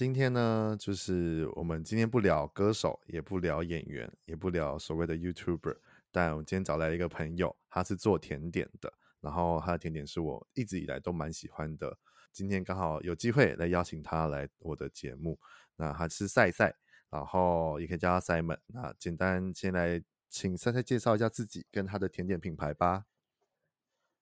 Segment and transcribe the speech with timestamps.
[0.00, 5.76] 今天呢，就是我们今天不聊歌手，也不聊演员，也不聊所谓的 YouTuber，
[6.10, 8.90] 但我今天找来一个朋友，他是做甜点的，
[9.20, 11.98] 然后他的甜点是我一直以来都蛮喜欢的。
[12.32, 15.38] 今天刚好有机会来邀请他来我的节目，
[15.76, 16.74] 那他是赛赛，
[17.10, 18.56] 然后也可以叫他 Simon。
[18.68, 23.04] 那简单先来请赛赛介绍一下自己跟他的甜点品牌吧。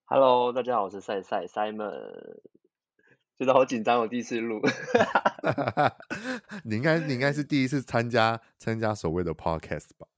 [0.06, 2.40] Hello，大家好，我是赛赛 Simon。
[3.38, 4.60] 觉得好紧张，我第一次录。
[6.64, 10.08] 你应该你应该是第一次参加参加所谓的 podcast 吧？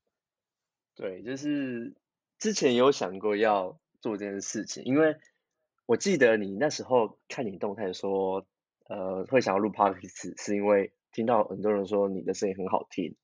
[0.96, 1.94] 对，就是
[2.38, 5.16] 之前有想过要做这件事情，因为
[5.84, 8.46] 我记得你那时候看你动态说，
[8.88, 13.16] 呃，会想要录 podcast，是因为听到很多人说你的声音很好听。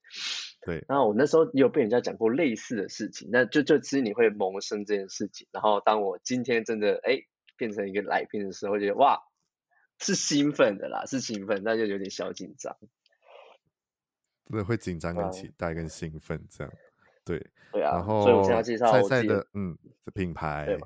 [0.61, 0.85] 对。
[0.89, 5.49] 然后我那时候也有被人家讲过类似的事情，那就就其实你会萌生这件事情。
[5.53, 7.23] 然后当我今天真的哎
[7.57, 9.23] 变成一个来宾的时候，觉得哇。
[9.99, 12.77] 是兴奋的啦，是兴奋，但就有点小紧张。
[14.49, 16.73] 对，会紧张跟期待跟兴奋这样。
[17.25, 17.39] 对，
[17.73, 17.95] 对啊。
[17.95, 20.79] 然后，所以我现在介绍我自己的嗯的品牌。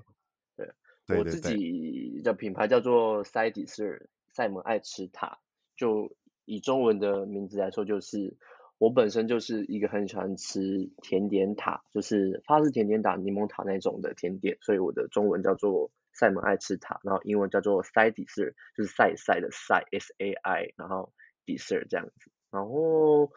[1.06, 5.40] 对，我自己的品牌叫做赛 dessert，赛门爱吃塔。
[5.76, 6.14] 就
[6.44, 8.36] 以中文的名字来说，就是
[8.80, 15.92] 我本身就是一个很喜欢吃甜点塔，就是法式甜点塔、柠檬塔那种的甜点，所以我的中文叫做。
[16.12, 21.12] 赛门爱吃塔，然后英文叫做赛 dessert，就是赛赛的赛 S A I，然后
[21.46, 22.30] dessert 这样子。
[22.50, 23.30] 然后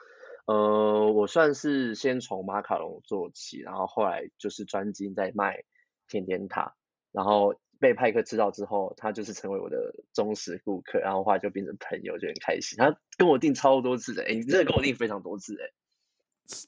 [0.47, 5.63] 呃，我算是先从马卡龙做起，然后后来就是专精在卖
[6.07, 6.75] 甜点塔，
[7.11, 12.77] 然后被派克知道之后，他就是成为我的忠实顾客，然后后来就变成朋友，就很开心。
[12.77, 15.65] 他跟我订超多次的，哎，你真的跟我订非常多次哎。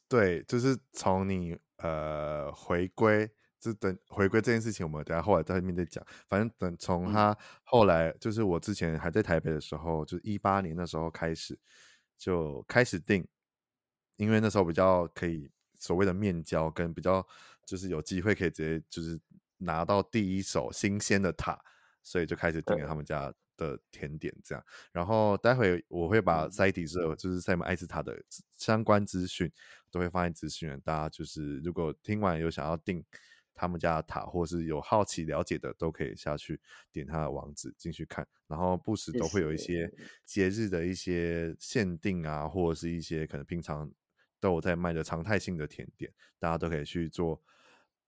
[0.08, 3.30] 对，就是从你呃回归。
[3.58, 6.06] 就等回归这件事情，我们等下后来在后面再讲。
[6.28, 11.58] 反正等从他后来，就是我之前还在台北的时候，就是一八年那时候开始，
[12.16, 13.28] 就开始订，
[14.18, 15.50] 因为那时候比较可以
[15.80, 17.26] 所谓的面交，跟比较
[17.66, 19.20] 就是有机会可以直接就是
[19.58, 21.60] 拿到第一手新鲜的塔，
[22.02, 24.64] 所以就开始订了他们家的甜点这样。
[24.92, 28.22] 然后待会我会把赛 dessert 就是赛姆艾斯塔的
[28.58, 29.52] 相关资讯
[29.92, 33.04] 都会放在资讯，大家就是如果听完有想要订。
[33.58, 36.60] 他们家的塔，或是有好奇了解的，都可以下去
[36.92, 38.28] 点他的网址进去看。
[38.48, 39.90] 然后不时都会有一些
[40.26, 43.90] 节日的一些限定啊，或者是一些可能平常
[44.42, 47.42] 都有在卖的常态性的甜点，大家都可以去做，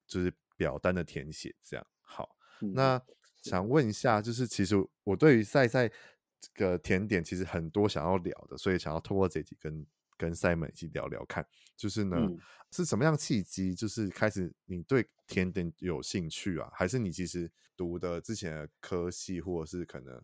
[0.05, 1.55] 就是表单的填写。
[1.63, 2.35] 这样好，
[2.73, 3.01] 那
[3.41, 4.75] 想问一下，就是其实
[5.05, 9.87] 我对于赛赛这个甜点其实很多想要聊的，所以想要透过这集跟。
[10.19, 12.39] 跟 Simon 一起聊聊看，就是呢，嗯、
[12.71, 16.67] 是什么样契机，就是开始你对甜点有兴趣啊？
[16.73, 20.19] 还是你其实读的之前的科系，或者是可能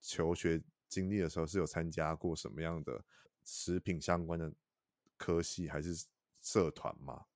[0.00, 3.04] 求学经历的时候，是有参加过什么样的
[3.44, 4.50] 食品相关的
[5.18, 6.06] 科系，还是
[6.40, 7.26] 社团吗？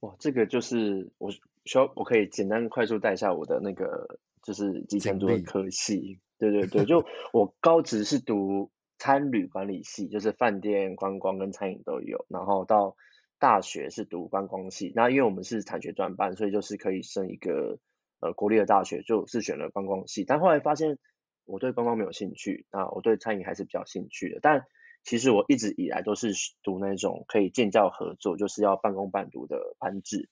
[0.00, 6.18] 哇，这个就是我需要，我可以简单快速带一下我的那个，就是基层读的科系。
[6.38, 8.70] 对对对，就 我高职是读。
[9.02, 12.96] 餐旅管理系就是饭店观光跟餐饮都有，然后到
[13.38, 17.78] 大学是读观光系，那因为我们是产学专班，所以就是可以升一个
[18.20, 20.26] 呃国立的大学，就是选了观光系。
[20.26, 20.98] 但后来发现
[21.46, 24.38] 我对观光没有兴趣，那我对餐饮还是比较兴趣的。
[24.42, 24.66] 但
[25.02, 30.28] 其实我一直以来都是读那种可以建教合作，就是要半工半读的班制。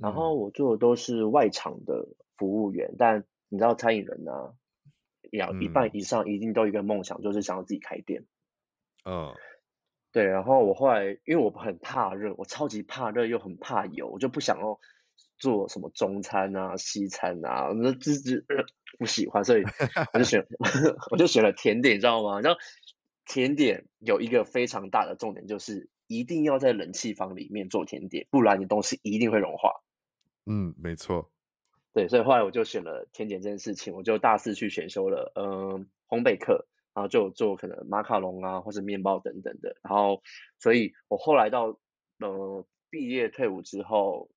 [0.00, 4.52] 然后我做的都是外场的服务员，但你知道餐饮人呢、啊？
[5.32, 8.26] 要一半以上一定都有一个梦想，嗯、就是想要自己开店。
[9.04, 9.34] 嗯，
[10.12, 10.24] 对。
[10.24, 14.78] 然后我后来，因为我很怕热，我超级怕热又很怕油，我就不想要
[15.36, 18.44] 做什么中餐啊、西餐啊，我这这
[19.00, 19.64] 不喜欢，所以
[20.12, 20.46] 我就选
[21.10, 22.40] 我就选了甜点，你知道吗？
[22.40, 22.60] 然后
[23.26, 29.82] 甜点有一个非常大的重点，就是一定要在冷气房里面做甜点，不然你东西一定会融化。
[30.46, 31.30] 嗯，没错。
[31.92, 39.76] 对，所以后来我就选了甜点这件事情，我就大四去选修了，嗯、呃，烘焙课，然后就做可能马卡龙啊，或者面包等等的。
[39.82, 40.22] 然后，
[40.58, 41.80] 所以我后来到
[42.18, 44.30] 呃毕业退伍之后，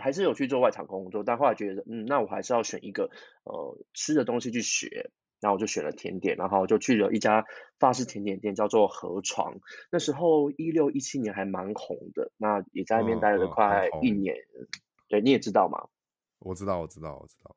[0.00, 3.10] 还是有去做外场工作，但后来觉得，嗯，那我还是要选一个
[3.44, 5.10] 呃吃的东西去学，
[5.44, 7.44] 然后我就选了甜点，然后就去了一家
[7.78, 9.60] 法式甜点店，叫做河床。
[9.92, 14.36] 那时候一六一七年还蛮红的，那也在那边待了快一年。
[14.36, 14.68] 嗯嗯、
[15.08, 15.88] 对，你也知道吗？
[16.38, 17.54] 我知道，我知道，我知道。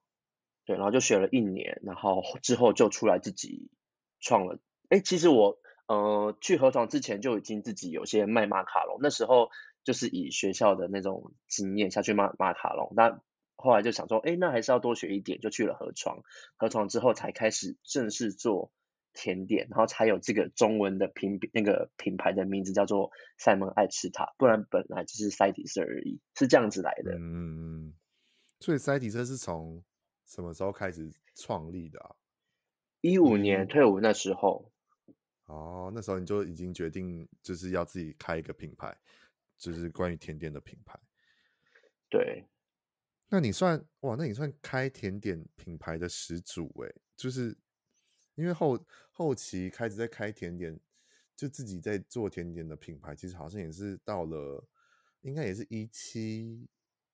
[0.65, 3.71] 对，然后就学了一年，然后之后就出来自己
[4.19, 4.59] 创了。
[4.89, 5.57] 哎，其实我
[5.87, 9.49] 呃去河床之前就已经自己有些卖马卡龙，那时候。
[9.83, 13.21] 就是以学校的那种经验下去卖马卡龙，那
[13.57, 16.23] 后来就想说，哎，那还是要多学一点，就去了河床。
[16.55, 18.71] 河床之后才开始正式做
[19.13, 27.17] 甜点，然后才有这个中文的品那个品牌的名字叫做塞门爱吃塔，不然本来就是赛迪社而已，是这样子来的。
[27.17, 27.93] 嗯，
[28.59, 29.83] 所以赛迪社是从
[30.25, 32.15] 什么时候开始创立的啊？
[33.01, 34.71] 一五年退伍那时候。
[35.47, 38.97] 哦，那时候你就已经决定就是要自己开一个品牌。
[39.57, 40.99] 就是关于甜点的品牌，
[42.11, 42.45] 对，
[43.29, 44.15] 那你算哇？
[44.17, 47.57] 那你算开甜点品牌的始祖哎，就是
[48.35, 48.79] 因为后
[49.11, 50.79] 后期开始在开甜点，
[51.35, 54.65] 就自己在做甜点的品牌，其实好像也是到了，
[55.21, 56.67] 应该也是一七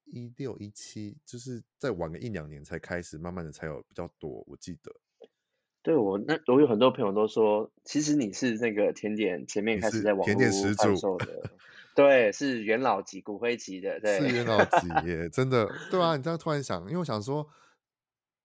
[0.06, 4.94] 一六一七，就是再晚个一两年才开始，慢慢的才有比较多，我记得。
[5.82, 11.50] 对我那我有很多朋友都说，其实你是那个甜点前面开始在网络贩售的，
[11.96, 17.48] 对，是元老级、骨灰级的，对，是元老 级耶，真的，对啊，你这样突然想，因为我想说，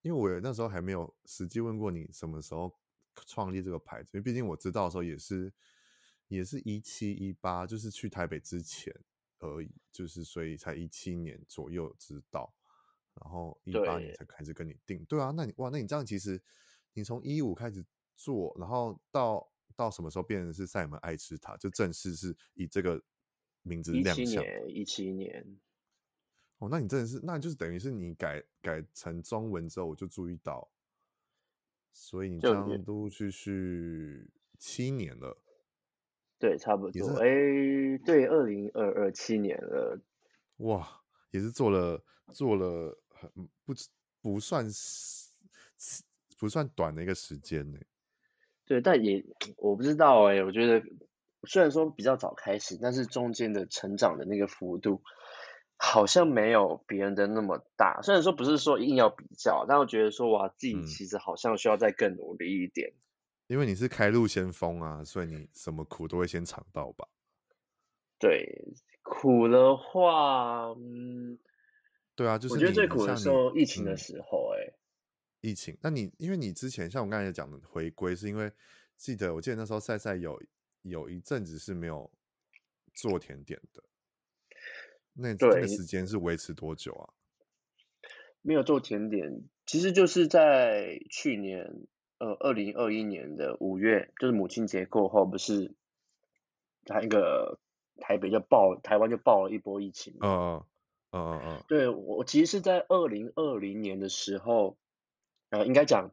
[0.03, 2.75] 因为我那时候还没有实际问过你什么时候
[3.27, 5.53] 创立这个牌子，因为毕竟我知道的时候也是
[6.29, 8.95] 也是一七一八，就是去台北之前
[9.39, 12.53] 而已，就是所以才一七年左右知道，
[13.15, 16.43] 然后一八年才开始跟你定，对啊，那你哇，那你这样其实。
[16.94, 17.85] 你从一五开始
[18.17, 23.01] 做，然后到到什么时候变成是赛门爱吃塔，就正式是以这个
[23.69, 24.25] 名字亮相。
[24.25, 25.59] 一七年，一七年。
[26.59, 30.69] 哦，那你真的是，那就是等于是你改改成中文之后，我就注意到，
[31.93, 34.29] 所以你这样陆陆续续
[34.59, 35.41] 七年了。
[36.38, 37.09] 对，差不多。
[37.19, 37.29] 哎，
[38.05, 40.00] 对，二零二二七年了。
[40.59, 41.00] 哇，
[41.31, 43.31] 也是做了做了很
[43.65, 43.73] 不
[44.20, 44.67] 不算
[46.38, 47.79] 不算短的一个时间呢，
[48.65, 49.25] 对，但也
[49.56, 50.85] 我不知道哎，我觉得
[51.46, 55.02] 虽然说比较早开始，但是中间的成长的那个幅度
[55.76, 58.00] 好像没有别人的那么大。
[58.02, 62.90] 虽然说不是说硬要比较，但我觉得说哇，自己其实好像需要再更努力一点。
[62.90, 63.00] 嗯，
[63.49, 67.06] 因为你是开路先锋啊，所以你什么苦都会先尝到吧？
[68.19, 68.64] 对，
[69.02, 71.38] 苦的话，嗯，
[72.17, 74.75] 对啊，就是我觉得最苦的时候，疫情的时候，哎。
[75.41, 78.50] 疫情，那你因为你之前像我刚才讲的回归，是因为
[78.96, 80.37] 记得我记得那时候赛赛有
[80.83, 82.11] 有一阵子是没有
[82.95, 83.83] 做甜点的，
[85.13, 87.15] 那这个时间是维持多久啊？
[88.43, 91.87] 没有做甜点，其实就是在去年
[92.19, 95.75] 呃二零二一年的五月，就是母亲节过后，不是
[96.85, 97.59] 他一个
[98.01, 100.17] 台北就爆，台湾就爆了一波疫情。
[100.21, 100.65] 嗯
[101.11, 104.77] 嗯嗯，对我其实是在二零二零年的时候。
[105.51, 106.11] 呃，应该讲，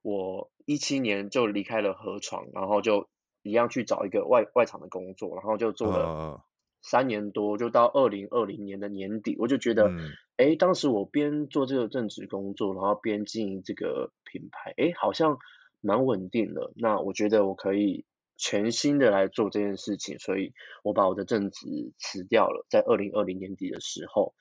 [0.00, 3.06] 我一七年就离开了河床，然后就
[3.48, 6.44] 一样去找一个外外场的工作，然后就做了
[6.82, 9.90] 三年多，就到二零二零年的年底，我就觉得，
[10.36, 15.38] 哎、嗯，当时我边做这个正职工作，然后边经营这个品牌，哎，好像
[15.80, 16.72] 蛮稳定的。
[16.76, 18.04] 那我觉得我可以
[18.36, 20.52] 全新的来做这件事情，所以
[20.84, 24.34] 我把我的正职辞掉了，在二零二零年底的时候，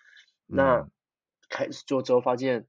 [0.46, 0.88] 那
[1.50, 2.68] 开始做之后发现。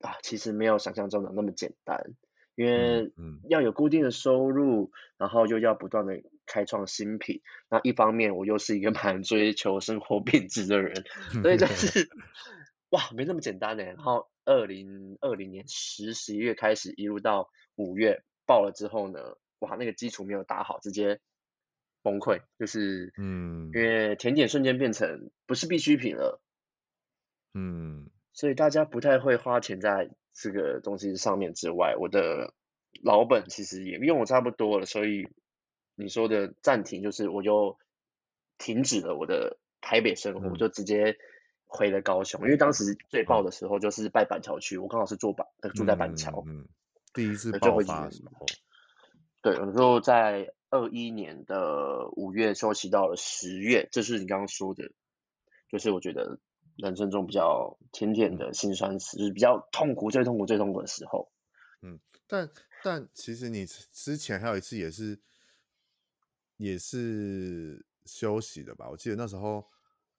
[0.00, 2.14] 啊，其实没有想象中的那么简单，
[2.54, 3.12] 因为
[3.48, 7.42] 要有固定的收入，然后又要不断的开创新品。
[7.68, 11.04] 那一方面，我又是一个 蛮追求生活品质的人，
[11.42, 12.08] 所以就是
[12.90, 13.84] 哇，没那么简单呢。
[13.84, 21.20] 然后二零二零年十十一月开始，一路到五月爆了之后呢，哇，那个基础没有打好，直接
[22.02, 26.40] 崩溃，就是嗯，因为甜点瞬间变成不是必需品了，
[27.54, 28.10] 嗯。
[28.36, 32.52] 所以大家不太会花钱在这个东西上面之外，我的
[33.04, 35.28] 老本其实也用我差不多了，所以
[35.94, 37.78] 你说的暂停就是我就
[38.58, 41.16] 停止了我的台北生活，我就直接
[41.66, 46.66] 回了高雄，因为当时最爆的时候就是拜板桥区，我刚好是住板住在板桥，嗯，
[47.12, 48.46] 第一次爆发的时候，
[49.40, 54.90] 对，然后在二一年的五月休息到了十月，这是你刚刚说的，
[55.68, 56.40] 就是我觉得。
[56.76, 61.30] 人生中比较甜甜的辛酸史，就是比较痛苦、最痛苦、最痛苦的时候。
[61.82, 62.50] 嗯，但
[62.82, 65.18] 但其实你之前还有一次也是
[66.56, 68.88] 也是休息的吧？
[68.88, 69.64] 我记得那时候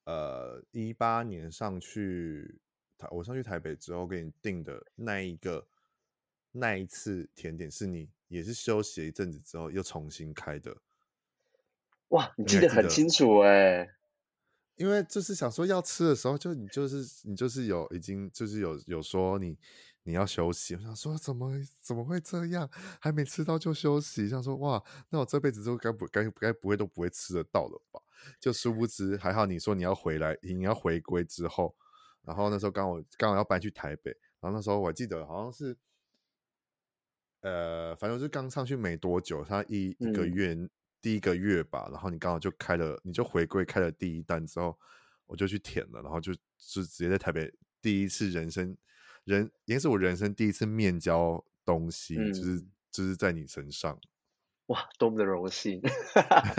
[0.05, 2.59] 呃一八年上去
[2.97, 5.67] 台，我上去台北之后给你订的那一个
[6.51, 10.77] 那一次甜点，是你也是休息了一阵子之后又重新开的。
[12.09, 13.94] 哇，你记得很清楚哎。
[14.75, 19.57] 因为就是想说要吃的时候，就你就是你就是有已经就是有有说你
[20.03, 28.01] 你要休息，我想说怎么怎么会这样，还没吃到就休息，想说哇，那我这辈子都该不该该不会都不会吃得到了吧？
[28.39, 31.73] 就殊不知还好你说你要回来，你要回归之后，
[32.23, 35.77] 然后那时候刚好刚好要搬去台北，然后那时候我记得好像是，
[37.41, 40.69] 呃，反正就刚上去没多久，他一一个月。
[41.05, 44.75] 嗯第一个月吧，然后你刚好就开了，你就回归开了第一单之后，
[45.27, 48.75] 我就去舔了，然后就就直接在台北第一次人生
[49.23, 52.59] 人，应该是我人生第一次面交东西，嗯、就是
[52.89, 54.01] 就是在你身上，
[54.65, 55.79] 哇，多么的荣幸，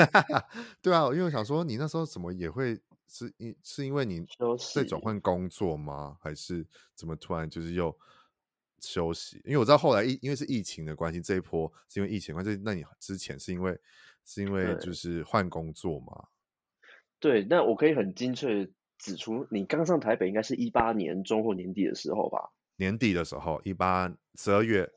[0.80, 4.24] 对啊，因为我想说你那时候怎么也会是因是因为你
[4.72, 6.16] 在转换工作吗？
[6.20, 7.98] 还是怎么突然就是又？
[8.78, 12.60] 休息，因为我知道后来疫，因为是疫情的关系，这一波是因为疫情关系。
[12.62, 13.76] 那你之前是因为
[14.26, 16.26] 是因为就是换工作嘛？
[17.18, 18.68] 对，那我可以很精确
[18.98, 22.50] 指出，你刚上台北应该是一八年中或年底的时候吧？
[22.76, 24.90] 年底的时候，一八十二月，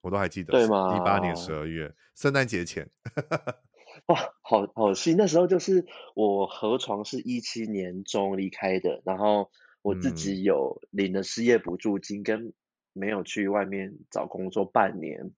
[0.00, 0.96] 我都还记得，对吗？
[0.96, 2.88] 一八年十二月，圣诞节前。
[4.06, 9.50] 哇，好好细，那时候就是我河床是一七年中离开的，然后
[9.82, 12.54] 我自己有领了失业补助金跟。
[12.98, 15.30] 没有去外面找工作半年，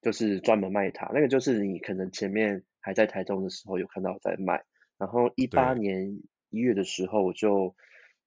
[0.00, 1.10] 就是专门卖它。
[1.12, 4.62] 那个就是你可能前面还在台中的时候有看到在卖，
[4.98, 7.74] 然后一八年一月的时候我就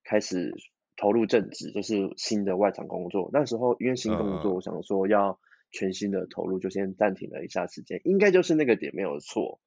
[0.02, 0.52] 开始
[0.96, 3.30] 投入正职，就是新的外场工作。
[3.32, 5.38] 那时候因为新工作，我想说要
[5.70, 9.60] 全新的投入，就先暂停了一下时间，应该就是那个点没有错。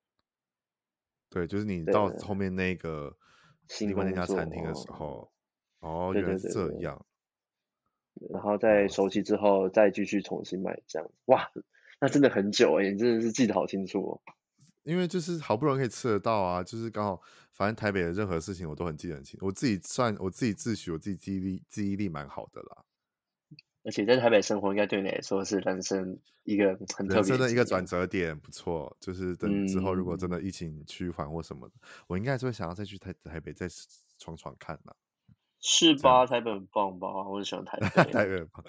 [1.30, 3.16] 对，就是你到后面那个
[3.80, 5.32] 另外那家餐厅的时候，
[5.80, 7.06] 哦，原来是这样。
[8.30, 11.50] 然后在熟悉之后，再继续重新买这样，哇，
[12.02, 14.22] 那真的很久哎，你真的是记得好清楚哦。
[14.84, 17.22] 因为就是好不容易可以吃得到啊，就是刚好，
[17.52, 19.40] 反正台北的任何事情我都很记得很清。
[19.42, 22.86] 我自己算我自己自诩，我自己记忆力记忆力蛮好的啦。
[23.84, 28.96] 而且在台北生活，应该对你来说是人生一个很特别的，一个转折点，不错。
[29.00, 33.68] 就是等之后如果真的疫情趋缓或什么的，嗯、我应该还是会想要再去台台北再
[34.20, 34.94] 闯闯看呐。
[35.62, 36.26] 是吧？
[36.26, 37.08] 台北很棒吧？
[37.08, 37.88] 我很喜欢台北。
[38.12, 38.66] 台北很棒，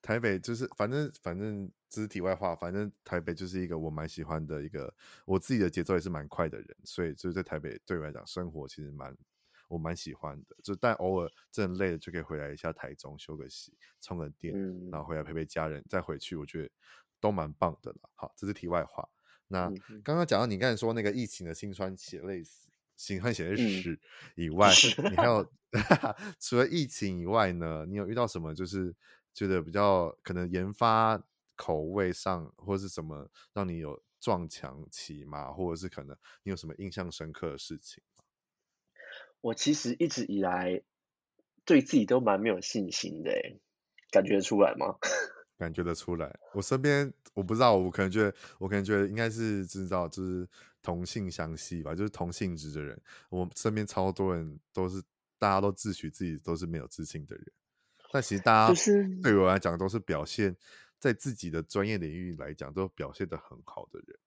[0.00, 4.94] 台北就是反正反正这是题外话，反正台北就是一个我蛮喜欢的一个，
[5.26, 9.12] 我自己的节奏也是蛮快的人，所以就是在台北对我来讲生活其实蛮
[9.66, 10.56] 我蛮喜欢的。
[10.62, 16.70] 就但偶尔真的累了就可以回来一下台中休个息，充个电，嗯、然后回来陪陪家人，再回去我觉得
[17.18, 18.08] 都蛮棒的了。
[18.14, 19.08] 好，这是题外话。
[19.48, 19.68] 那
[20.04, 22.69] 刚刚讲到你刚才说那个疫情的辛酸血泪史。
[23.00, 23.98] 辛酸血泪史
[24.34, 25.50] 以外，嗯、你还有
[26.38, 27.86] 除了疫情以外呢？
[27.88, 28.94] 你有遇到什么就是
[29.32, 31.18] 觉得比较可能研发
[31.56, 35.50] 口味上或是什么让你有撞墙期吗？
[35.50, 38.24] 或者是可能你有什么印象深刻的事情吗？
[39.40, 40.82] 我其实一直以来
[41.64, 43.32] 对自己都蛮没有信心的，
[44.10, 44.98] 感觉出来吗？
[45.56, 46.38] 感觉得出来。
[46.52, 50.46] 我身边我不知道，我可能觉得我可能觉得应该是知道，就是。
[50.82, 53.00] 同性相吸吧，就是同性质的人。
[53.28, 55.02] 我身边超多人都是，
[55.38, 57.52] 大家都自诩自己都是没有自信的人，
[58.12, 58.74] 但其实大家
[59.22, 60.56] 对我来讲都是表现
[60.98, 64.18] 在自己的专业领域来讲都表现的很好的人。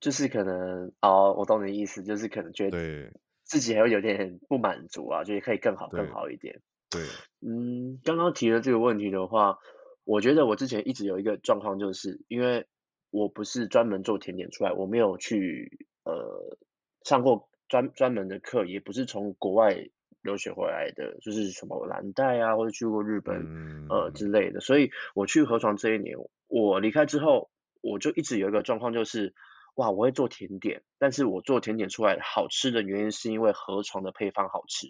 [0.00, 3.12] 就是可能哦，我懂你的意思，就是可能觉得
[3.44, 6.60] 自己还会有点不满足啊，就是可以更好更好一点。
[6.90, 7.02] 对，
[7.40, 9.58] 嗯，刚刚提了这个问题的话，
[10.04, 12.66] 我觉得我之前一直有一个状况，就是因为。
[13.14, 16.58] 我不是专门做甜点出来，我没有去呃
[17.04, 19.88] 上过专专门的课，也不是从国外
[20.20, 24.58] 留学回来的，就是什么蓝带啊，或者去过日本、嗯、呃之类的。
[24.58, 26.16] 所以我去河床这一年，
[26.48, 27.52] 我离开之后，
[27.82, 29.32] 我就一直有一个状况，就是
[29.76, 34.88] 哇，我会做甜点，但是我做甜点出来好吃的原因是因为河床的配方好吃。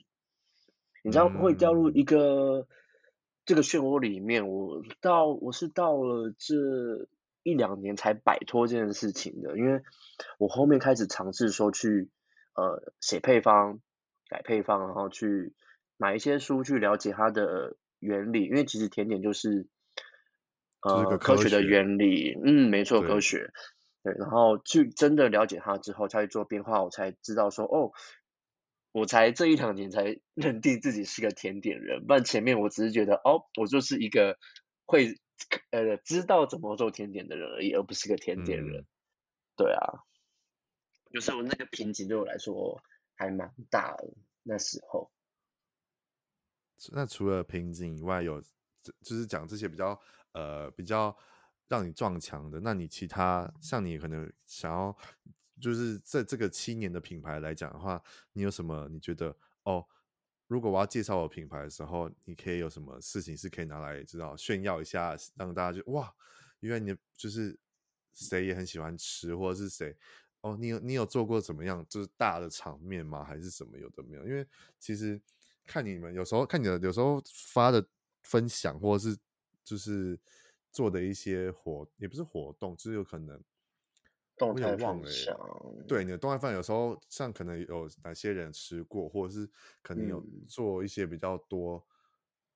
[1.03, 2.67] 你知道会掉入一个
[3.45, 7.07] 这个漩涡里面，我到我是到了这。
[7.45, 9.83] 一两年才摆脱这件事情的，因为
[10.39, 12.11] 我后面开始尝试说去
[12.55, 13.81] 呃写配方、
[14.31, 15.53] 改配方，然后去
[15.99, 19.69] 买一些书去了解它的原理，因为其实甜点就是
[20.81, 23.53] 呃科，科学的原理，嗯，没错，科学，
[24.03, 27.93] 对，然后去真的了解它之后，再去做变化，我才知道说哦，
[28.93, 34.39] 我才这一两年才认定自己是个甜点人，不然前面我只是觉得哦，我就是一个
[34.87, 35.21] 会。
[35.71, 38.83] 呃，知道怎么做甜点的人而已，而不是个甜点人。
[38.83, 38.87] 嗯、
[39.57, 40.05] 对啊，
[41.11, 42.83] 就是我那个瓶颈对我来说
[43.15, 45.11] 还蛮大的那时候。
[46.93, 48.41] 那除了瓶颈以外，有
[49.03, 50.01] 就是讲这些比较
[50.33, 51.17] 呃比较
[51.69, 54.97] 让你撞墙的，那你其他像你可能想要
[55.61, 59.87] 就是在这个七年的品牌来讲的话，你有什么你觉得哦？
[60.47, 66.15] 如果我要介绍我品牌的时候，你可以有什么事情是可以拿来知道炫耀一下，让大家就哇，
[66.61, 67.59] 因为你就是
[68.13, 69.97] 谁也很喜欢吃，或者是谁
[70.41, 73.25] 哦，你有你有做过怎么样就是大的场面吗？
[73.25, 74.27] 还是什么有的没有？
[74.27, 74.47] 因为
[74.79, 75.21] 其实。
[75.67, 77.83] 看你们有时候看你的有时候发的
[78.23, 79.17] 分享，或者是
[79.65, 80.21] 就是
[80.71, 83.43] 做的一些活，也不是活动，就是有可能
[84.37, 85.09] 动态忘了。
[85.87, 89.49] 对，你的动态分享有时候像可能有哪些人吃过，或者是
[89.83, 91.77] 可能有做一些比较多，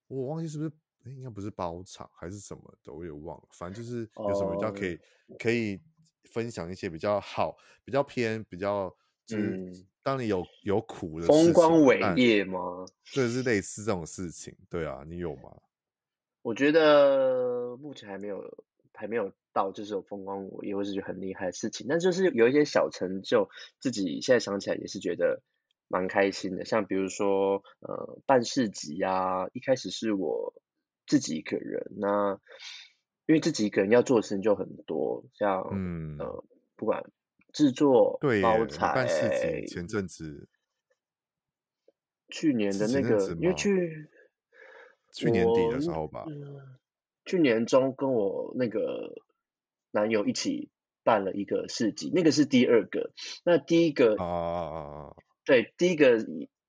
[0.08, 0.70] 嗯、我忘记是不是，
[1.04, 3.48] 欸、应该不是包场还是什么的，我也忘了。
[3.52, 5.80] 反正就是有什么比较可以、哦、可以
[6.24, 8.94] 分享一些比较好、比较偏、比较
[9.26, 9.56] 就是。
[9.56, 12.86] 嗯当你有有苦的风光伟业吗？
[13.12, 15.54] 就是类似这种事情，对啊，你有吗？
[16.40, 18.42] 我觉得目前还没有，
[18.94, 23.48] 还没有到就是有风光伟业或是觉得很厉害的事情，但就是有一些小成就，
[23.80, 25.42] 自己现在想起来也是觉得
[25.88, 26.64] 蛮开心的。
[26.64, 30.54] 像比如说，呃，办市集啊，一开始是我
[31.06, 32.40] 自己一个人，那
[33.26, 36.44] 因为自己一个人要做的事情就很多，像嗯呃，
[36.76, 37.04] 不管。
[37.50, 40.48] 制作包材，办市集前阵子，
[42.28, 44.10] 去年的那个，因为去
[45.14, 46.26] 去年底的时候吧，
[47.24, 49.14] 去年中跟我那个
[49.90, 50.70] 男友一起
[51.04, 53.12] 办了一个市集，那个是第二个，
[53.44, 55.14] 那第一个啊，
[55.44, 56.24] 对，第一个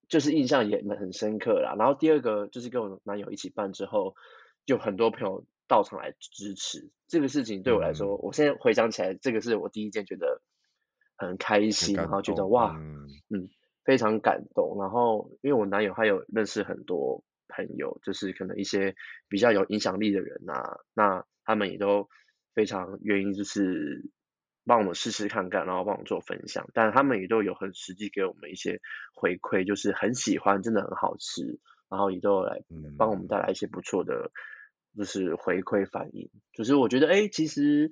[0.07, 4.15] 就是印象也很深刻啦，然后第二个就是跟我男友一起办之后，
[4.65, 6.89] 就很多朋友到场来支持。
[7.07, 10.41] 这个事情，对我来说，嗯、我现在回想起来，这个是我第一件觉得。
[11.21, 13.49] 很开心，然后觉得哇，嗯，
[13.83, 14.77] 非常感动。
[14.79, 18.95] 然后因为我男友还有认识很多朋友，就是可能一些
[19.27, 22.07] 比较有影响力的人啊，那他们也都
[22.53, 24.09] 非常愿意，就是
[24.65, 26.69] 帮我们试试看看，然后帮我们做分享。
[26.73, 28.81] 但他们也都有很实际给我们一些
[29.13, 31.59] 回馈，就是很喜欢，真的很好吃，
[31.89, 32.63] 然后也都来
[32.97, 34.31] 帮我们带来一些不错的，
[34.97, 36.29] 就是回馈反应。
[36.53, 37.91] 就是我觉得，哎，其实。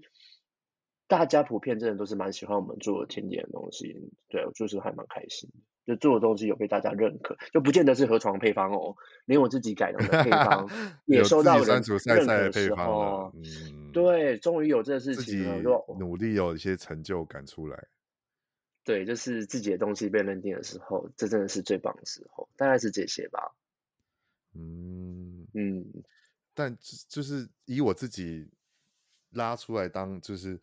[1.09, 5.55] 大家普遍真的都是蛮喜欢我们做甜点的东西，对，我就是还蛮开心的，
[5.87, 8.93] 就做的东西有被大家认可，就不见得是河床配方哦，
[9.25, 10.69] 连我自己改良的配方
[11.07, 17.87] 也收到人认可的时候，嗯，对，终于有这个事情了，就努力有一些成就感出来，
[18.83, 23.55] 对，就是自己的东西被认定的时候，这真的是最棒的时候，大概是这些吧，
[24.53, 25.47] 嗯。
[25.53, 25.85] 嗯，
[26.53, 28.49] 但就是以我自己
[29.31, 30.59] 拉出来当就是。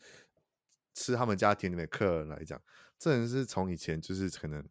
[0.97, 2.63] 吃他们家甜点的客人来讲，
[3.01, 4.65] 这人是从以前就是可能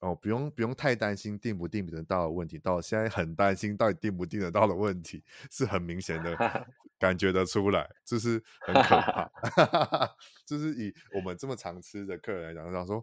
[0.00, 6.36] 哦，不用不用太担心订不订得到的问题，到现在很担心到底订不订得到的问题，是很明显的
[6.98, 9.30] 感觉得出来，就是很可怕。
[10.46, 13.02] 就是以我们这么常吃的客人来讲，想说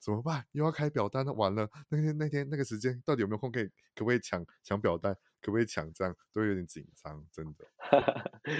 [0.00, 0.44] 怎么办？
[0.52, 3.66] 又要开表单了，完了那天那天那个时间到底有没有空可以？
[3.94, 5.14] 可不可以抢抢表单？
[5.40, 5.92] 可不可以抢？
[5.92, 7.64] 这样都有点紧张，真的。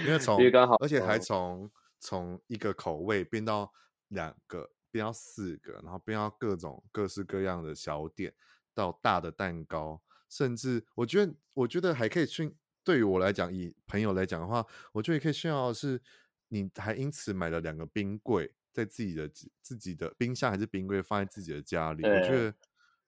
[0.05, 0.39] 因为 从
[0.81, 1.71] 而且还从。
[1.99, 3.73] 从一个口味变到
[4.09, 8.33] 两个，变到四个，然后变到各种各式各样的小点，
[8.73, 12.51] 到大的蛋糕，甚至我觉得，我觉得还可以炫。
[12.83, 16.01] 对于我来讲，以朋友来讲的话，我觉得也可以炫耀的是，
[16.49, 19.29] 你还因此买了两个冰柜，在自己的
[19.61, 22.55] 自己的冰箱还是冰柜放在自己的家里，我觉得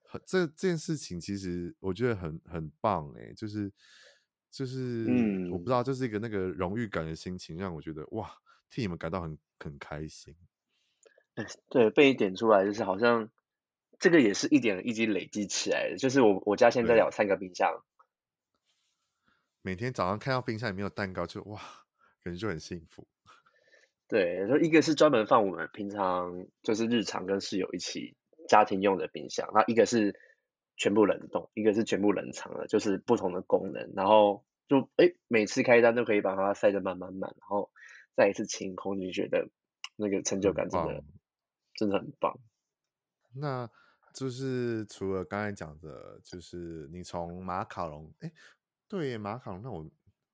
[0.03, 3.73] 很这这件事情其实我觉得很很棒哎，就是
[4.51, 8.31] 就是、嗯、我不知道，就是一个那个荣誉感的心情，让我觉得哇。
[8.71, 10.37] 替你们感到很很开心。
[11.69, 13.31] 对，被你点出来，就是好像
[13.99, 15.97] 这个也是一点一滴累积起来的。
[15.97, 17.83] 就是我我家现在有三个冰箱，
[19.63, 21.61] 每天早上看到冰箱里面有蛋糕就，就哇，
[22.23, 23.07] 感觉就很幸福。
[24.09, 28.17] 对，就一个是专门放我们平常就是日常跟室友一起
[28.49, 30.19] 家庭用的冰箱，那一个是
[30.77, 33.93] 全部冷冻，一个是全部冷藏的，就是不同的功能。
[33.95, 37.71] 然后就哎，每次开单都可以把它塞得满满满，然后。
[38.17, 39.49] 再一次清空，你觉得
[39.95, 41.05] 那个成就感真的
[41.79, 42.37] 真的很棒。
[43.35, 43.71] 那
[44.13, 48.33] 就是除了刚才讲的，就是你从马卡龙，哎，
[48.89, 49.91] 对，马卡龙，那我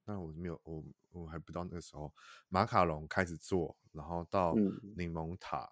[0.06, 2.10] 那我没有，我我还不知道那个时候
[2.48, 4.54] 马卡龙开始做，然后到
[4.96, 5.70] 柠檬塔，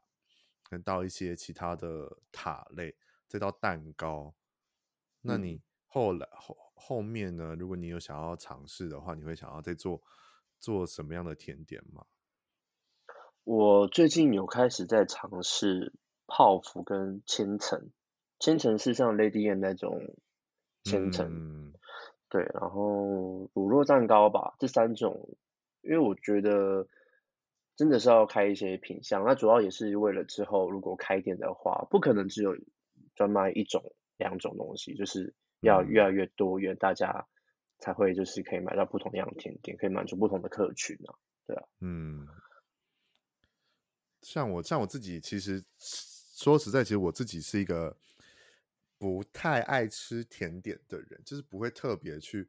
[0.68, 2.94] 跟、嗯、到一些其他的塔类，
[3.26, 4.34] 再到蛋糕。
[5.22, 7.54] 那你后来后后面呢？
[7.54, 10.02] 如果你有想要尝试的话，你会想要再做？
[10.62, 12.06] 做什么样的甜点吗？
[13.44, 15.92] 我最近有开始在尝试
[16.26, 17.90] 泡芙跟千层。
[18.38, 20.14] 千层是像 Lady M 那种
[20.82, 21.72] 千层，嗯、
[22.28, 25.36] 对，然后乳酪蛋糕吧，这三种，
[25.80, 26.88] 因为我觉得
[27.76, 32.56] 真的是要开一些品相，那主要也是为了之后如果开店的话，不可能只有
[33.14, 37.28] 专卖一种两种东西，就是要越来越多元，大家
[37.78, 41.14] 才会就是可以买到不同样的甜点，可以满足不同的客群啊，
[41.46, 42.26] 对啊，嗯。
[44.22, 47.96] 像我像我自己，其实说实在，其实我自己是一个
[48.96, 52.48] 不太爱吃甜点的人，就是不会特别去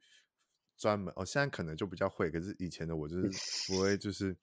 [0.78, 1.14] 专门。
[1.18, 3.30] 哦，现在可能就比较会，可是以前的我就是
[3.68, 4.36] 不会，就是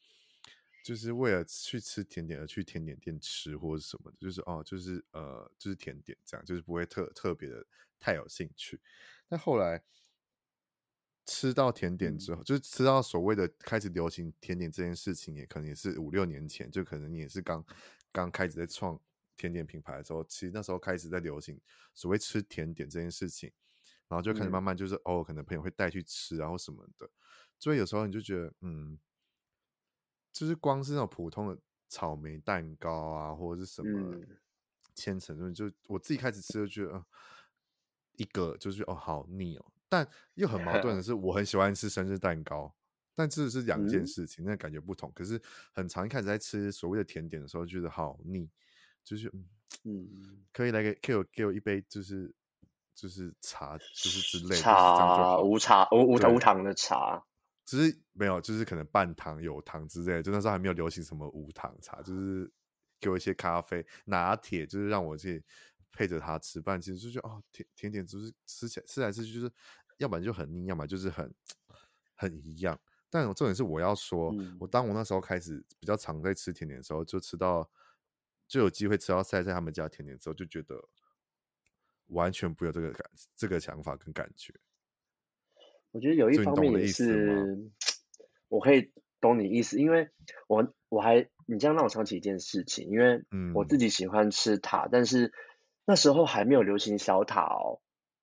[0.85, 7.65] 就是为了去吃甜点而去甜点店吃或者什么的，就是哦，就是呃，就是甜点这样，就是不会特特别的
[7.99, 8.81] 太有兴趣。
[9.29, 9.83] 但后来。
[11.33, 17.65] 吃到甜点之后，就是吃到所谓的开始流行甜点这件事情，也可能也是五六年前，就可能你也是刚
[18.11, 19.01] 刚开始在创
[19.37, 21.61] 甜点品牌的时候，其实那时候开始在流行
[21.95, 23.49] 所谓吃甜点这件事情，
[24.09, 27.09] 然后就开始慢慢就是、嗯、哦，可能朋友会带去吃，然后什么的，
[27.61, 28.99] 所以有时候你就觉得，嗯，
[30.33, 31.57] 就是光是那种普通的
[31.89, 34.21] 草莓蛋糕啊，或者是什么
[34.97, 37.07] 千层，就我自己开始吃就觉得，呃、
[38.17, 39.73] 一个就是哦，好腻哦。
[39.91, 42.73] 但又很矛盾的 是，我很喜欢吃生日蛋糕，
[43.15, 45.13] 但这是两件事情，那感觉不同。
[45.15, 45.39] 可是
[45.73, 48.49] 很常一开始在吃所谓的甜点的时候，觉得好腻，
[49.05, 49.31] 就是
[49.85, 52.33] 嗯，可以来给给我给我一杯，就是
[52.95, 57.23] 就是茶，就是之类的茶，无茶无无无糖的茶，
[57.67, 60.23] 只是没有，就是可能半糖有糖之类的。
[60.23, 62.51] 就那时候还没有流行什么无糖茶，就是
[63.01, 65.43] 给我一些咖啡拿铁，就是让我去
[65.93, 66.81] 配着它吃饭。
[66.81, 69.53] 其实就觉得哦，甜甜点就是吃起来吃来吃去就是。
[69.99, 71.31] 要不然就很腻，要么就是很
[72.15, 72.81] 很一样。
[73.11, 77.71] 但重点是我要说，嗯、我当我那时候开始比较常在吃甜点的时候，就吃到
[78.49, 80.83] 就有机会吃到赛赛他们家甜点之后，就觉得
[82.07, 84.55] 完全不有这个感这个想法跟感觉。
[85.91, 87.71] 我觉得有一方面也是，
[88.49, 90.09] 我可以懂你意思，因为
[90.49, 93.23] 我我还你这样让我想起一件事情，因为
[93.53, 95.35] 我自己喜欢吃塔，嗯、但是
[95.91, 97.81] 那时候还没有流行小塔哦。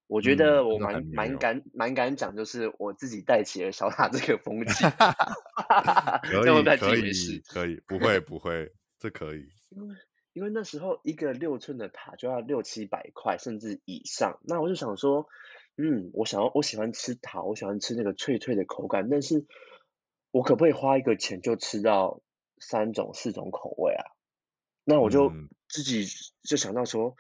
[0.08, 4.86] 我觉得我蛮蛮、嗯、敢蛮敢讲，就是我自己带起了小塔这个风气。
[6.24, 9.50] 可以可以可以，不会 不会，这可以。
[9.72, 9.96] 因为
[10.32, 15.28] 因为那时候一个六寸的塔就要六七百块甚至以上，那我就想说，
[15.76, 19.46] 嗯，我想要我喜欢吃塔，我喜欢吃那个脆脆的口感，但是
[20.32, 22.22] 我可不可以花一个钱就吃到
[22.60, 24.06] 三种四种口味啊？
[24.86, 25.34] 那我就
[25.68, 26.06] 自己
[26.44, 27.10] 就想到说。
[27.10, 27.16] 嗯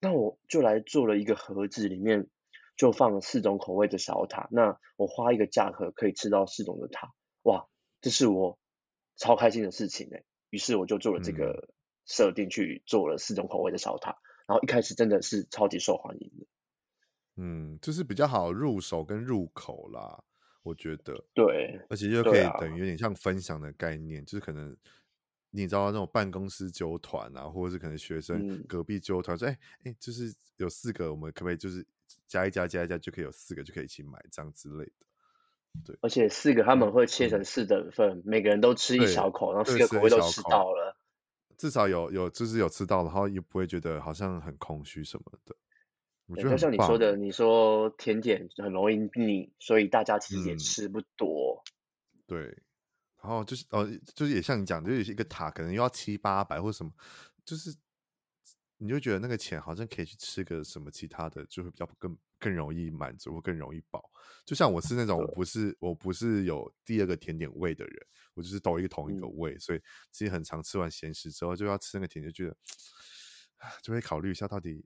[0.00, 2.26] 那我就来做了一个盒子，里面
[2.76, 4.48] 就放了四种口味的小塔。
[4.50, 7.66] 那我花一个价格可以吃到四种的塔，哇，
[8.00, 8.58] 这是我
[9.16, 10.24] 超开心的事情哎。
[10.48, 11.68] 于是我就做了这个
[12.06, 14.12] 设定，去做了四种口味的小塔。
[14.12, 16.46] 嗯、然后一开始真的是超级受欢迎的。
[17.36, 20.24] 嗯，就是比较好入手跟入口啦，
[20.62, 21.24] 我觉得。
[21.34, 24.76] 对，而且又可以等于有点像分享的概念，啊、就是可能。
[25.52, 31.84] 你知道那种办公室揪团啊，或者是可能学生隔壁揪团，说哎哎，就是有四个，我们可不可以就是
[32.28, 34.92] 加一加加一加，就可以有四个就可以一起买这样之类的。
[35.84, 40.96] 对，而且四个他们会切成四等份，嗯、每个人都吃一小口，然后四个口味都吃到了。
[41.58, 45.56] 至少有有就是有吃到，然后也不会觉得好像很空虚什么的。
[46.26, 51.62] 我觉得就像你说的，你说甜点很容易腻，所以大家其实也吃不多。
[52.14, 52.58] 嗯、对。
[53.22, 56.92] 然后就是哦，就是也像你讲的，就是一个塔可能又要七八百或什么，
[57.44, 57.74] 就是
[58.78, 64.10] 你就觉得那个钱好像可以去吃个什么其他的，就会比较更更容易满足，或更容易饱。
[64.46, 69.78] 就像我是那种我不是我不是有第二个甜点胃的人，我就是都一个同一个胃，嗯、所以
[70.10, 72.56] 自己很常吃完咸食之后就要吃那个甜，就觉得
[73.82, 74.82] 就会考虑一下到底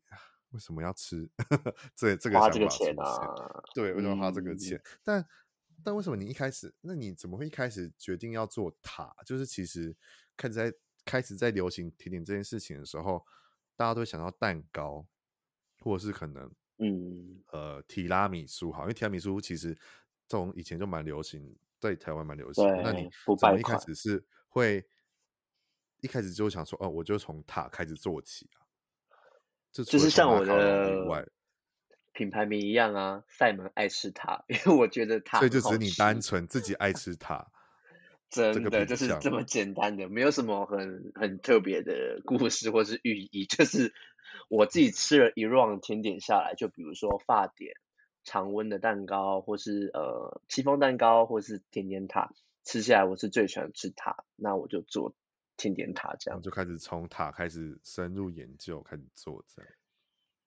[0.51, 1.31] 为什么要吃
[1.95, 3.63] 这这个花这个钱啊？
[3.75, 4.77] 对，为什么花这个钱？
[4.77, 5.29] 嗯、但
[5.83, 9.15] 但为什么你一开始，那你怎么会一开始决定要做塔？
[9.27, 9.95] 就是其实
[10.37, 10.73] 开始在
[11.05, 13.25] 开始在流行甜点这件事情的时候，
[13.77, 15.07] 大家都会想到蛋糕，
[15.81, 19.77] 或者是可能嗯呃提拉米苏好，因为提拉米苏其实
[20.29, 22.65] 从以前就蛮流行，在台湾蛮流行。
[22.83, 23.09] 那你
[23.41, 24.87] 怎么一开始是会
[26.01, 28.61] 一开始就想说，哦，我就从塔开始做起啊？
[29.71, 31.25] 就是像我的。
[32.15, 37.49] 品牌名一样啊，赛门爱吃塔， 因为我觉得塔，所以就只是你单纯自己爱吃塔，
[38.31, 43.93] 真的就是这么简单的，没有什么很很特别的故事或是寓意， 就是
[44.49, 47.75] 我自己吃了一 round 甜点下来，就比如说发点
[48.23, 52.33] 常温的蛋糕，或是呃戚风蛋糕，或是甜点塔，
[52.65, 55.15] 吃下来我是最喜欢吃塔，那我就做
[55.57, 59.71] 甜点塔这样，就开始从塔开始深入研究，开始做这样。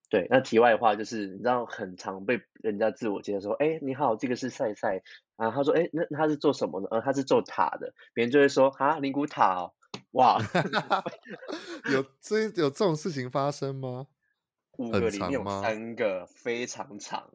[0.10, 5.04] 对，那题外话就是，你知道很常被人家自我介绍说，哎，你好，这个是赛赛
[5.36, 5.52] 啊。
[5.52, 6.88] 他说，哎，那他是做什么的？
[6.90, 7.94] 呃，他是做塔的。
[8.14, 9.74] 别人就会说，啊，灵骨塔哦，
[10.12, 10.38] 哇，
[11.92, 14.08] 有这有这种事情发生吗？
[14.78, 17.30] 五个里面有三个非常长，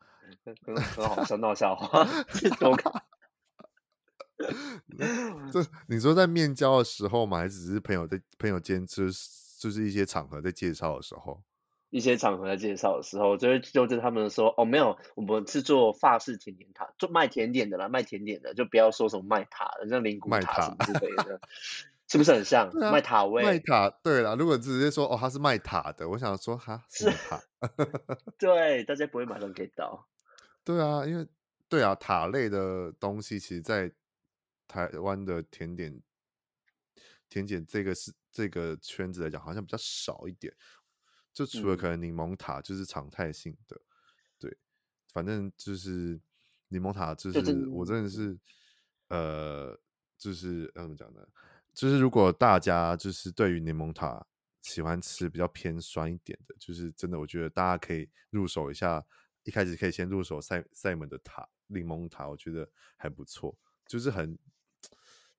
[0.64, 2.06] 很很好笑闹笑话，
[2.58, 3.04] 多卡。
[5.52, 7.38] 这你说在面交的时候吗？
[7.38, 9.47] 还是只是朋友在朋友间就是？
[9.58, 11.42] 就是一些场合在介绍的时候，
[11.90, 21.40] 一些场合在介绍的时候，就会纠正他们说：“哦，没有，我们是做法式甜点塔，做卖甜点的啦，卖甜点的，就不要说什么卖塔的，像灵骨塔什么之类的，
[22.06, 23.42] 是不是很像、啊、卖塔位？
[23.42, 27.40] 卖塔对啦，如果直接说哦，他是卖塔的，我想说哈，是塔，
[28.38, 30.06] 对，大家不会马上 get 到。
[30.62, 31.26] 对啊，因为
[31.68, 33.90] 对啊，塔类的东西，其实，在
[34.68, 36.00] 台湾的甜点。
[37.28, 40.54] 甜点这个是这个圈子来讲，好像比较少一点。
[41.32, 43.82] 就除了可能柠檬塔，就是常态性的，嗯、
[44.38, 44.58] 对，
[45.12, 46.20] 反正就是
[46.68, 48.36] 柠檬塔，就是我真的是，
[49.08, 49.78] 呃，
[50.16, 51.26] 就是怎么讲呢？
[51.72, 54.26] 就是如果大家就是对于柠檬塔
[54.62, 59.04] 喜欢吃比较偏酸一点的，就是真的，我觉得大家可以入手一下。
[59.44, 64.38] 一开始可以先入手赛赛门的塔柠檬塔，我觉得还不错，就是很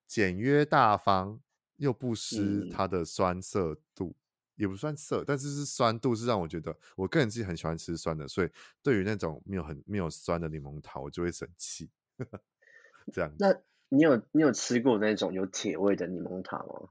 [0.04, 1.40] 简约大方。
[1.80, 4.14] 又不失它的酸涩度，嗯，
[4.56, 8.50] 也不算涩，但是是酸度是让我觉得，我个人自己很喜欢吃酸的，所以
[8.82, 11.90] 对于那种没有很没有酸的柠檬塔，我就会生气。
[13.10, 16.90] 这样，那你有你有吃过那种有铁味的柠檬塔吗？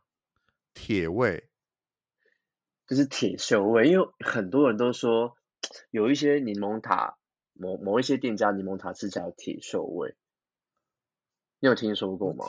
[0.73, 1.49] 铁味
[2.87, 5.37] 就是铁锈味，因为很多人都说
[5.91, 7.19] 有一些柠檬塔，
[7.53, 10.15] 某某一些店家柠檬塔吃起来有铁锈味，
[11.59, 12.45] 你有听说过吗？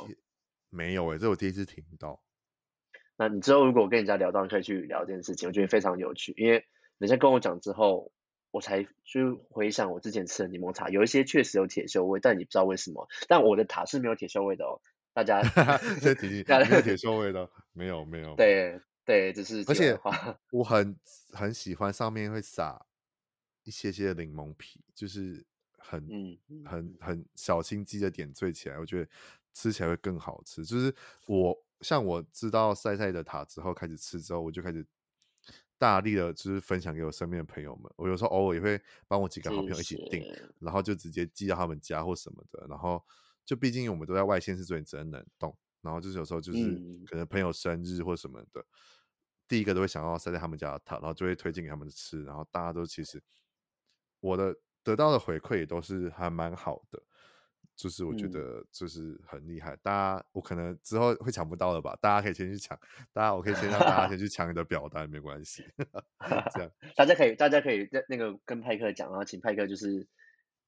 [0.71, 2.23] 没有诶、欸，这我第一次听到。
[3.21, 6.33] 那你之后如果我跟人家聊到，你可以去聊这件事情，我觉得非常有趣。
[6.39, 6.65] 因为
[6.97, 8.11] 人家跟我讲之后，
[8.51, 13.07] 我才就回想我之前吃的柠檬茶，有一些确实有铁锈味，但你不知道为什么。
[13.29, 14.81] 但我的塔是没有铁锈味的哦，
[15.13, 15.43] 大家
[16.01, 18.35] 这提醒，没有铁锈味的，没有没有。
[18.37, 20.01] 对对，只是而且
[20.51, 20.99] 我很
[21.33, 22.87] 很喜欢上面会撒
[23.65, 25.45] 一些些柠檬皮，就是
[25.77, 29.11] 很、嗯、很很小心机的点缀起来，我觉得
[29.53, 30.65] 吃起来会更好吃。
[30.65, 30.95] 就是
[31.27, 31.55] 我。
[31.81, 34.87] 像我知道赛赛的塔之后，开始吃之后，我就开始
[35.79, 37.91] 大力的，就是分享给我身边的朋友们。
[37.97, 40.23] 我有时候偶尔也会帮我几个好朋友一起订，
[40.59, 42.67] 然后就直接寄到他们家或什么的。
[42.69, 43.03] 然后
[43.45, 45.57] 就毕竟我们都在外县市，所以只能冷冻。
[45.81, 46.59] 然后就是有时候就是
[47.07, 48.65] 可能朋友生日或什么的，嗯、
[49.49, 52.23] 第一个都会想要塞在他们家的塔，然后就会推荐给他们吃。
[52.25, 53.23] 然后大家都其实
[54.21, 57.03] 我的得到的回馈也都是还蛮好的。
[57.81, 61.97] 就是我觉得就是很厉害，嗯，大家我可能之后会抢不到了吧？
[62.01, 62.79] 大家可以先去抢，
[63.13, 65.65] 大家我可以先让大家先 去抢你的表单，没关系。
[66.53, 70.07] 这样，大家可以大家可以那那个跟派克讲，然后请派克就是。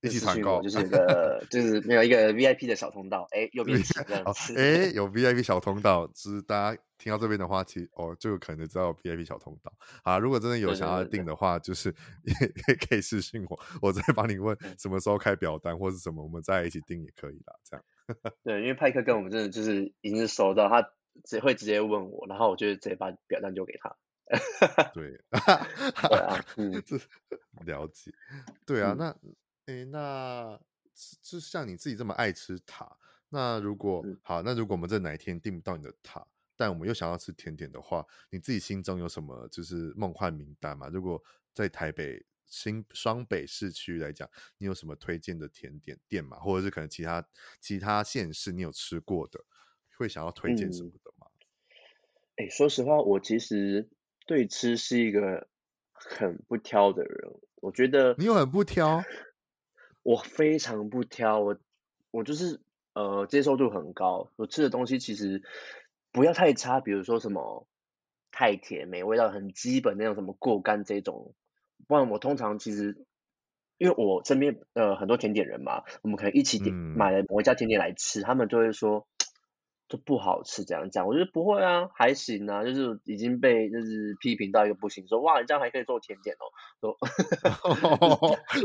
[0.03, 9.73] 一起团购，就是一个，就是没有一个 VIP 的小通道，哎，右边这样子，哎， 有 VIP 小通道，就是大家听到这边的话，其实哦，就有可能知道 VIP 小通道。
[10.03, 17.55] 好，如果真的有想要订的话，对对对对，就是 也可以私信我，我再帮你问什么时候开表单或是什么，我们再一起订也可以啦。
[17.63, 17.85] 这样。
[18.43, 20.85] 对，因为派克跟我们真的就是已经是收到，他
[21.25, 23.97] 只会直接问我，然后我就直接把表单丢给他。
[24.93, 26.73] 对，对啊，嗯，
[27.67, 28.11] 了解，
[28.67, 29.17] 对啊，嗯、那。
[29.67, 30.59] 诶，那
[31.23, 32.97] 就像你自己这么爱吃塔，
[33.29, 40.89] 那如果、嗯、好，那如果我们这哪一天订不到你的塔，但我们又想要吃甜点的话，你自己心中有什么就是梦幻名单吗？
[40.93, 41.23] 如果
[41.55, 46.39] 在台北新双北市区来讲，你有什么推荐的甜点店吗？
[46.39, 47.27] 或者是可能其他
[47.61, 49.43] 其他县市你有吃过的，
[49.97, 51.27] 会想要推荐什么的吗？
[52.37, 53.89] 哎、嗯，说实话，我其实
[54.27, 55.49] 对吃是一个
[55.93, 59.03] 很不挑的人，我觉得你有很不挑。
[60.03, 61.57] 我非常不挑，我
[62.11, 62.61] 我就是
[62.95, 64.31] 呃接受度很高。
[64.37, 65.43] 我吃的东西其实
[66.11, 67.67] 不要太差，比如说什么
[68.31, 71.35] 太甜、没味道、很基本那种什么过干这种。
[71.87, 73.05] 不然我通常其实
[73.79, 79.07] 因为我身边呃很多甜点人嘛，我们可能一起点买了某一家甜点来吃，嗯、他们就会说
[79.93, 81.07] 这不好吃这样讲。
[81.07, 86.49] 我觉得不会啊，还行啊，就是已经被就是批评到一个不行，说哇你这样还可以做甜点哦。
[86.81, 86.97] 都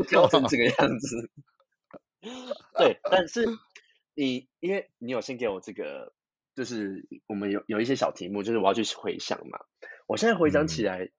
[0.04, 1.30] 挑 成这个样子，
[2.78, 3.46] 对，但是
[4.14, 6.14] 你因为你有先给我这个，
[6.54, 9.58] 就是我们有有一些小题目，就是我要去回想嘛。
[10.06, 11.10] 我现在回想起来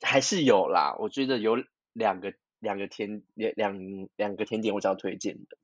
[0.00, 1.62] 还是有啦，我觉得有
[1.92, 5.58] 两个两个甜两两两个甜点我想要推荐的，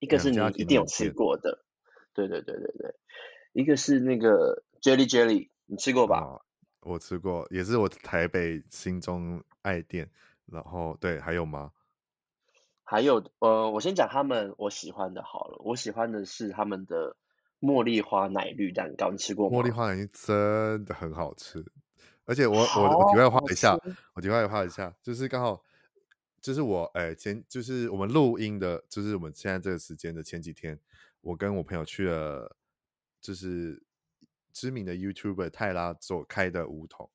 [0.00, 1.64] 一个是你一定有吃过的，
[2.16, 2.94] 对对对对对，
[3.52, 6.40] 一个是那个 Jelly Jelly，你吃过吧？
[6.80, 10.10] 我吃过，也是我台北心中爱店。
[10.46, 11.72] 然后对，还有吗？
[12.84, 15.60] 还有呃，我先讲他们我喜欢的好了。
[15.64, 17.16] 我喜欢的是他们的
[17.58, 19.58] 茉莉花奶绿蛋糕，你吃过吗？
[19.58, 21.66] 茉莉花奶绿真的很好吃，
[22.26, 23.76] 而且我我我题外话一下，
[24.14, 25.60] 我题外话一下，就是刚好
[26.40, 30.78] 就是我哎前就是我们录音的，就是我们现在这个时间的前几天，
[31.26, 32.56] 我跟我朋友去了，
[33.20, 33.82] 就是
[34.52, 37.10] 知名的 YouTuber 泰拉所开的梧桐，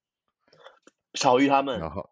[1.13, 1.62] 巧遇他。
[1.62, 1.89] 们，然。
[1.89, 2.10] 后。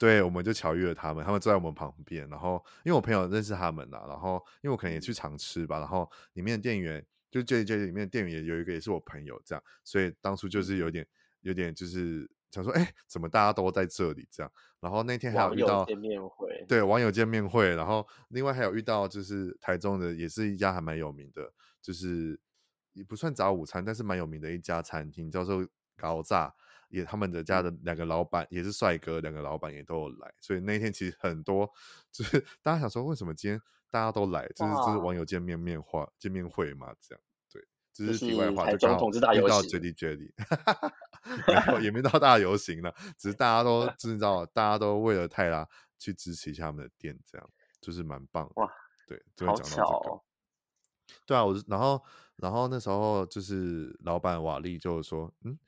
[0.00, 11.04] 对，我们就巧遇了他们，他们坐在我们旁边，然后因为我朋友认识他们啦，然后因为我可能也去常吃吧，然后里面的店员就这这里面的店员也有一个也是我朋友这样，所以当初就是有点
[11.40, 14.52] 有点就是想说，哎，怎么大家都在这里这样？
[14.80, 22.38] 然后那天还有遇到见面会，对，网友见面会，然后另外还有遇到就是台中的也是一家还蛮有名的，就是
[22.92, 26.54] 也不算早午餐，但是蛮有名的一家餐厅叫做高炸。
[26.90, 31.70] 也他们的家的两个老板也是帅哥，两个老板也都有来，所以那天其实很多
[32.10, 34.48] 就是大家想说，为什么今天大家都来？
[34.56, 36.94] 就是就是网友见面面话见面会嘛？
[36.98, 37.20] 这样
[38.04, 40.30] 对，这是题外话，就刚好遇到 Jelly Jelly，
[41.46, 48.52] 没有也没到大游行了，只是大家都 知道，大家都为了泰拉去支持一下他们的店，这样就是蛮棒的。
[48.56, 48.70] 哇，
[49.06, 50.14] 对，就会讲到这个。
[50.14, 50.22] 哦。
[51.26, 52.02] 对啊，我然后
[52.36, 55.58] 然后那时候就是老板瓦力就说，嗯。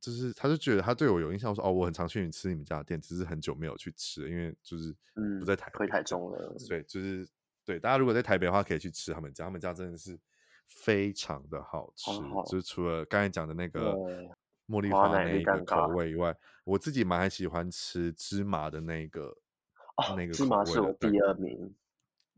[0.00, 4.94] 就是，他就觉得他对我有印象，说哦，我很常去你吃你们家的店，只是很久没有去吃，因为就是
[5.40, 6.54] 不在台北，回台中了。
[6.68, 7.26] 对，就是
[7.64, 10.20] 对大家如果在台北的话，可以去吃他们家，他们家真的是
[10.66, 12.10] 非常的好吃。
[12.10, 13.94] 好好就是除了刚才讲的那个
[14.68, 19.36] 茉莉花那个口味以外，我自己蛮喜欢吃芝麻的那个，
[19.96, 21.74] 哦、那个芝麻是我第二名，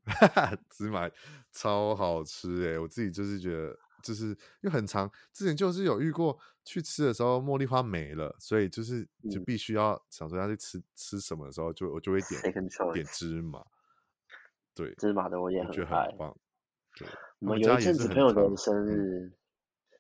[0.71, 1.11] 芝麻
[1.53, 3.79] 超好吃哎、欸，我自己就是觉得。
[4.03, 12.41] 就是因为很长，之前就是有遇过去吃的时候，茉莉花没了，所以就是就必须要想说要去吃、嗯、吃什么的时候，就我就会点
[12.93, 13.67] 点芝麻。
[14.77, 16.37] 对，芝麻的我也很爱，觉得很棒。
[16.97, 17.07] 对，
[17.41, 19.33] 我们有一阵子朋友的生日，嗯、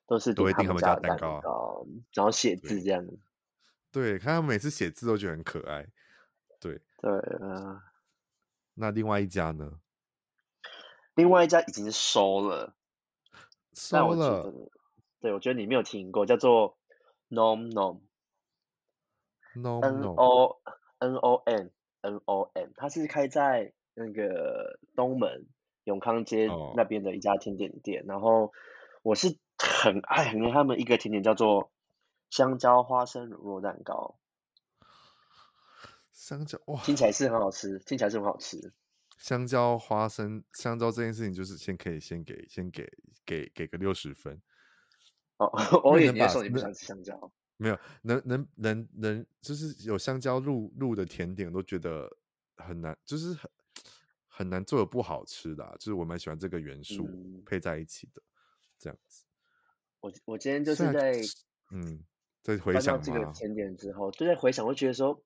[0.06, 3.06] 都是点他们家的蛋糕，然后写字这样。
[3.92, 5.86] 对，看他们每次写字都觉得很可爱。
[6.58, 7.12] 对对
[7.46, 7.84] 啊，
[8.74, 9.78] 那另外一家呢？
[11.14, 12.74] 另外一家已经收了。
[13.74, 14.52] 收了，
[15.20, 16.78] 对，我觉得你没有听过，叫做
[17.28, 19.64] Nom Nom，N
[20.14, 20.60] O
[20.98, 25.46] N O N N O N，它是开在那个东门
[25.86, 28.52] 永康街那边的一家甜点店，哦、然后
[29.02, 31.72] 我是很爱很爱他们一个甜点叫做
[32.28, 34.18] 香蕉花生乳酪蛋糕，
[36.12, 38.72] 香蕉哇，听起来是很好吃，听起来是很好吃。
[39.16, 42.86] 香蕉花生香蕉这件事情，就是先可以先给先给
[43.24, 44.42] 给给个六十分。
[45.38, 45.50] 哦，
[45.84, 47.32] 我以为你说你不想吃香蕉。
[47.56, 52.10] 没有，能能能能，就是有香蕉入入的甜点，都觉得
[52.56, 53.50] 很难，就是很
[54.36, 55.74] 很难做的不好吃的，啊。
[55.78, 57.08] 就是我蛮喜欢这个元素
[57.46, 59.24] 配在一起的，嗯、这样子。
[60.00, 61.12] 我我今天就是在
[61.72, 62.04] 嗯，
[62.42, 65.22] 在回想这个甜点之后，就在回想，我觉得说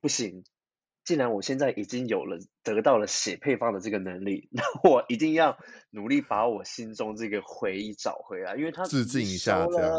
[0.00, 0.42] 不行。
[1.04, 5.56] 既然我现在已经有了得到了写配方的这个能力， 那我一定要
[5.90, 9.92] 努力把我心中这个回忆找回来，因为他致敬一下这样。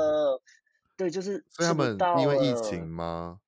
[0.98, 3.40] 对，就是他们因为疫情吗？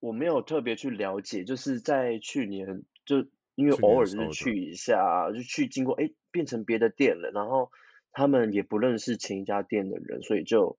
[0.00, 7.70] 我没有特别去了解，就是在去年就因为偶尔就是去一下，就去经过哎变成别的店了，然后
[8.12, 10.78] 他们也不认识前一家店的人，所以就。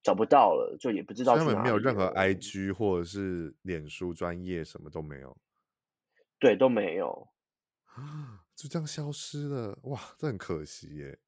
[0.00, 1.36] 找不到了，就也不知道。
[1.36, 5.36] 他们没有任何 IG 或者是脸书专业，什么都没有。
[6.38, 7.28] 对，都没有
[7.84, 9.76] 啊， 就这样消失了。
[9.82, 11.18] 哇，这很可惜耶。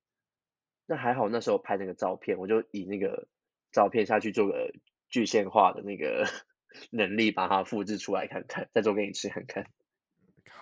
[0.86, 3.28] 那还好，那时候拍那个照片，我就以那个
[3.72, 4.72] 照片下去做个
[5.08, 6.24] 具现化的那个
[6.90, 9.66] 能力，把它复制出来看看，再做给你吃看看。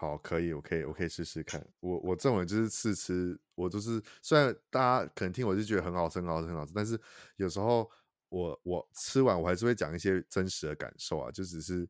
[0.00, 1.60] 好，可以，我可以，我可以试试看。
[1.80, 6.96] 我我这种人就是试吃，我就是虽然大家可能听我就觉得很好吃，很好吃，很好吃，但是
[7.34, 7.90] 有时候
[8.28, 11.88] 我我吃完我还是会讲一些真实的感受啊，就只是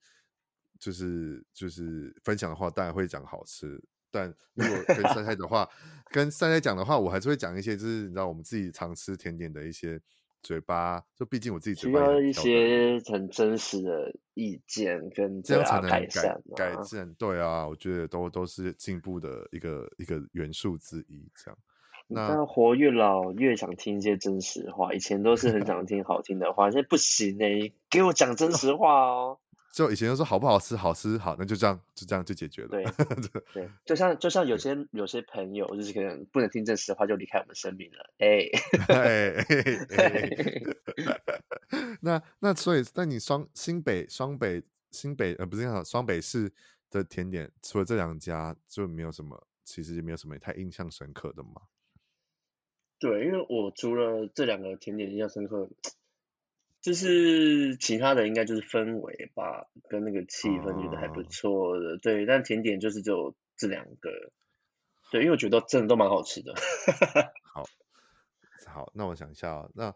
[0.79, 3.79] 就是就是分享的话，当然会讲好吃。
[4.11, 5.69] 但如果跟 赛赛的话，
[6.11, 10.01] 跟赛赛讲的话，我还是会讲一些就是你知道我们自己常吃甜点的一些。
[10.43, 17.15] 嘴巴，就毕竟我自己嘴巴需要一些很真实的意见跟这样才能改善、啊、改正。
[17.15, 21.29] 对啊，我觉得都都是进步的一个一个元素之一。
[21.35, 21.59] 这样，
[22.09, 29.39] 那活越老越想听一些真实话，以前都是很想听好听的话，现在不行呢、欸，给我讲真实话哦。
[29.79, 32.69] 就以前就说好不好吃，好吃好，那就这样就这样就解决了。
[32.69, 32.85] 对
[33.55, 38.13] 对，就像就像有些有些朋友就是可能不能听证实话就离开我们生命了。
[38.19, 38.49] 哎
[38.89, 39.35] 哎
[39.97, 40.29] 哎，
[42.03, 44.61] 那那所以那你双新北双北
[44.91, 46.51] 新北呃不是讲双北市
[46.91, 51.53] 的甜点，除了这两家就没有什么，其实也没有什么太印象深刻的吗？
[52.99, 55.71] 对，因为我除了这两个甜点印象深刻。
[56.89, 62.25] 就是其他的应该就是氛围吧，跟那个气氛觉得还不错的，uh, 对。
[62.25, 64.33] 但甜点就是只有这两个，
[65.11, 66.55] 对，因为我觉得真的都蛮好吃的。
[67.45, 67.67] 好，
[68.67, 69.95] 好，那我想一下啊，那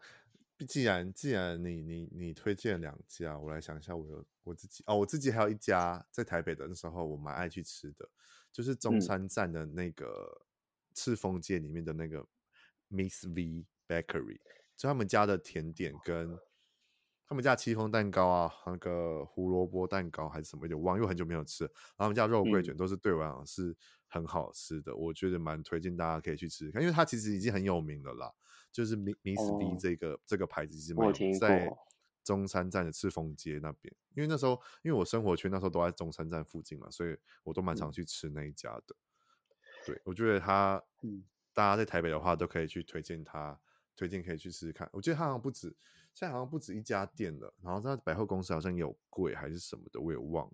[0.69, 8.07] 既然既然你你你推荐两家，我来想一下，我有我自己哦，我自己还有一家在台北的那时候我蛮爱去吃的，
[8.53, 10.43] 就是中山站的那个
[10.95, 12.27] 赤峰街里面的那个
[12.91, 14.41] Miss V Bakery，
[14.77, 16.39] 就他们家的甜点跟。
[17.33, 21.65] 他们家戚风蛋糕啊，那个胡萝卜蛋糕还是什么，有点忘，因为很久没有吃。
[21.65, 23.75] 然后他们家肉桂卷都是对我来讲是
[24.07, 28.31] 很好吃的，嗯、我觉得蛮推荐大家可以去吃因为它其实已经很有名了啦。
[28.71, 31.75] 就是 Miss B 这个、哦、这个牌子其实蛮有名，在
[32.23, 33.95] 中山站的赤峰街那边。
[34.15, 38.95] 因为那时候因为我生活圈那时候都在中山站附近嘛，所以我都蛮常去吃那一家的。
[38.95, 39.57] 嗯、
[39.87, 41.25] 对，我觉得它，嗯，
[41.55, 43.59] 大家在台北的话都可以去推荐它，
[43.97, 44.87] 推荐可以去试试看。
[44.93, 45.75] 我觉得它好像不止。
[46.15, 50.53] 现在好像不止一家店了，然后在百货公司好像有柜还是什么的，我也忘了。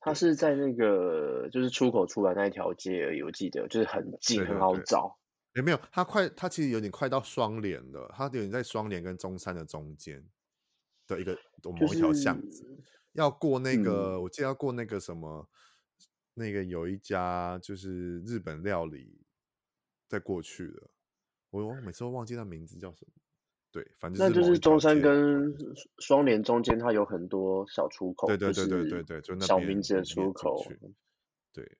[0.00, 5.18] 它是在那个就是出口出来那一条街而已，我记得就是很近，对对对，很好找。
[5.54, 10.22] 也没有，它快，它其实有点快到双连了，它有点在双连跟中山的中间
[11.06, 15.48] 的一个某一条巷子，就是，要过那个，嗯，我记得要过那个什么，
[16.34, 19.24] 那个有一家就是日本料理
[20.06, 20.90] 在过去的，
[21.50, 23.12] 我我每次都忘记它名字叫什么。
[23.72, 25.54] 对，反正那就是中山跟
[25.98, 30.64] 双连中间，它有很多小出口，对对对对对对，就那小名字的出口。
[31.52, 31.70] 对，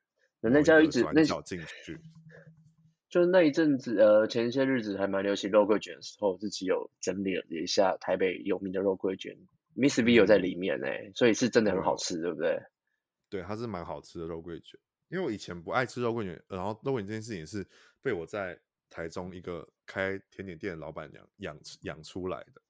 [0.40, 1.98] 那家一直那小进去，
[3.08, 9.34] 就是那一阵子，呃，前些日子还蛮流行肉桂卷的时候，自己有整理了一下台北有名的肉桂卷
[9.74, 12.60] ，Miss V 有在里面呢，所以是真的很好吃，对不对？
[13.30, 14.78] 对，它是蛮好吃的肉桂卷，
[15.08, 17.66] 因为我以前不爱吃肉桂卷，然后肉桂卷这件事情是
[18.02, 18.60] 被我在。
[18.88, 22.60] 台中一个开甜点店的老板娘养养出来的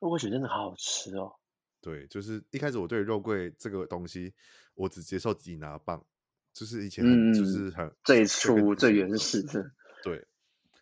[0.00, 1.34] 肉桂卷真的好好吃哦。
[1.80, 4.34] 对，就是一开始我对肉桂这个东西，
[4.74, 6.04] 我只接受吉拿棒，
[6.52, 9.70] 就是以前很、嗯、就是很最初最原始的。
[10.02, 10.26] 对，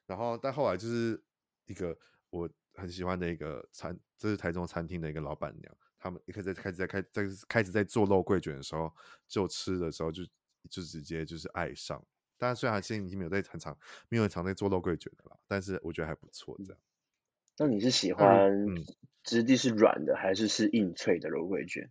[0.06, 1.22] 然后但后来就是
[1.66, 1.96] 一个
[2.30, 8.90] 我很喜欢的一个餐，这、就是台中餐厅的一个老板娘，他们一开始在开始在开在开始在做肉桂卷的时候，
[9.28, 10.24] 就吃的时候就
[10.70, 12.02] 就直接就是爱上。
[12.38, 13.76] 但虽然现在已经没有在很常，
[14.08, 16.56] 没有很常在做肉桂卷的了，但是我觉得还不错。
[16.64, 16.80] 这样，
[17.58, 18.50] 那你是喜欢
[19.22, 21.90] 质地是软的，还是是硬脆的肉桂卷？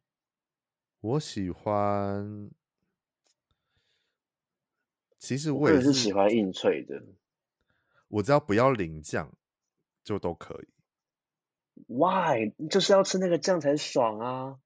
[1.01, 2.49] 我喜欢，
[5.17, 7.03] 其实我也是，是喜欢硬脆的。
[8.07, 9.33] 我只要不要淋酱，
[10.03, 10.67] 就都可以。
[11.87, 12.53] Why？
[12.69, 14.59] 就是要吃那个酱才爽啊！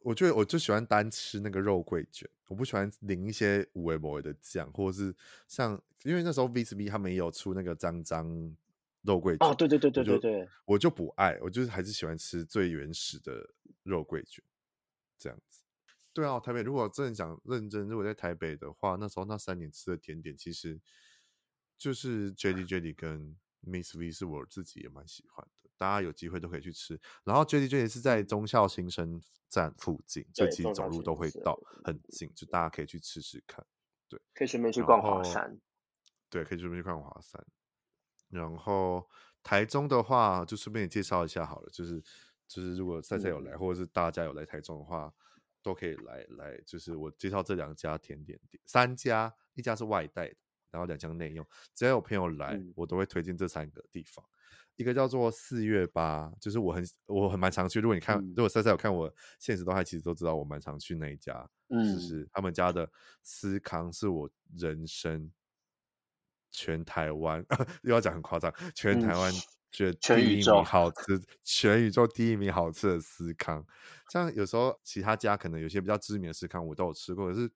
[0.00, 5.14] 我觉得我就喜欢单吃那个肉桂卷，我不喜欢淋一些五味某味的酱，或者是
[5.46, 8.56] 像因为那时候 V S B 他们也有出那个脏脏
[9.02, 13.50] 肉桂卷哦，对对对对对对，我就不爱，我就是还是喜欢吃最原始的
[13.82, 14.42] 肉桂卷
[15.18, 15.60] 这样子。
[16.12, 20.80] 对啊，台北如果真的想认真，如果在台北的话，那时候那三年吃的甜点其实
[21.76, 27.00] 就是 Jelly Jelly 跟 Miss V 是我自己也蛮喜欢的，大家有机会都可以去吃。
[27.24, 29.18] 然后 Jelly Jelly 是在忠孝新生
[29.48, 33.64] 站附近，所以其实走路都会到很近，就大家可以去吃吃看。
[34.06, 35.58] 对，可以顺便去逛华山。
[36.28, 37.42] 对，可以顺便去逛华山。
[38.28, 39.08] 然后
[39.42, 41.98] 台中的话，就顺便介绍一下好了，就是
[42.46, 45.10] 就是如果赛赛有来、嗯，或者是大家有来台中的话，
[45.62, 46.60] 都可以来来。
[46.66, 50.36] 就是我介绍这两家甜点店，三家，一家是外带的。
[50.70, 54.22] 然后两家内用，只要有朋友来，嗯、我都会推荐这三个地方。
[54.80, 57.80] 一个叫做四月八，就是我很我很蛮常去。
[57.80, 61.46] 如果你看，嗯、如果赛赛有看我现实动态，其实都知道我蛮常去那一家。
[61.68, 62.90] 嗯，就是他们家的
[63.22, 65.30] 司康是我人生
[66.50, 67.44] 全台湾
[67.84, 69.30] 又要讲很夸张，全台湾
[69.70, 73.66] 觉得第一名好 吃，嗯、全宇宙第一名好吃的司康。
[74.08, 77.50] 像有时候其他家可能有些比较知名的司康我都有吃过，可是。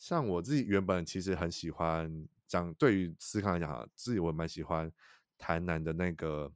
[0.00, 4.88] 像我自己原本其实很喜欢讲，对于司康来讲，自己我蛮喜欢
[5.38, 6.52] 台南的那个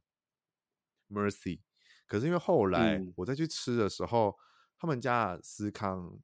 [1.09, 1.61] Mercy，
[2.05, 4.39] 可是因为后来我再去吃的时候，嗯、
[4.77, 6.19] 他们家的司康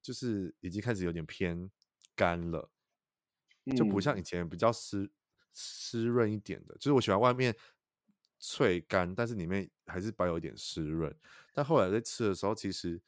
[0.00, 1.70] 就是已经开始有点偏
[2.14, 2.70] 干了，
[3.76, 5.10] 就不像以前比较湿
[5.52, 7.54] 湿润一点的，就是我喜欢外面
[8.38, 11.14] 脆干，但是里面还是保有一点湿润。
[11.52, 13.00] 但后来在吃的时候，其实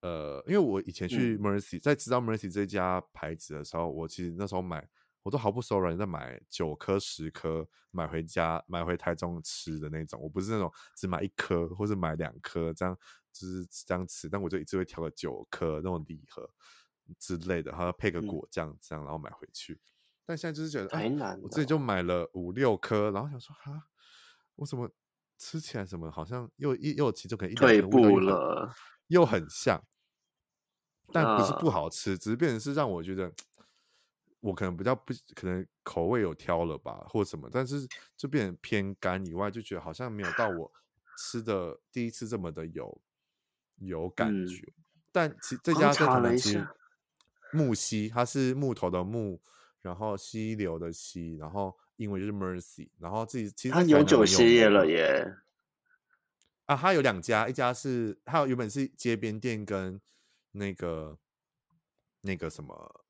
[0.00, 4.86] 呃，因为我以前去 Mercy，、嗯、在知道 Mercy 这家牌子的时候，我其实那时候买，
[5.26, 10.20] 我都毫不手软在买九颗、十颗买回家，买回台中吃的那种。
[10.22, 12.96] 我不是那种只买一颗或者买两颗这样，
[13.32, 14.28] 就是这样吃。
[14.28, 16.48] 但我就一直会挑个九颗那种礼盒
[17.18, 19.80] 之类的，还要配个果酱这样，然后买回去。
[20.24, 23.88] 但现在就是觉得太难、啊，我自己就买了五六颗，然后想说哈，
[24.54, 24.88] 我怎么
[25.36, 28.72] 吃起来什么好像又一又其实可能一点点退步了，
[29.08, 29.84] 又很像，
[31.12, 33.32] 但不是不好吃，uh, 只是变成是让我觉得
[34.46, 37.86] 我可能比较不可能口味有挑了吧，或什么，但是
[38.16, 40.72] 就变成偏干以外，就觉得好像没有到我
[41.18, 43.00] 吃的第一次这么的有
[43.78, 44.64] 有感觉。
[44.66, 46.66] 嗯、但其这家在台南其实
[47.52, 49.40] 木溪，它是木头的木。
[49.82, 55.32] 然后溪流的溪，然后英文就是 Mercy，然后自己其实它永久歇业了耶。
[56.64, 60.00] 啊，它有两家，一家是他原本是街边店跟
[60.50, 61.16] 那个
[62.22, 63.05] 那个什么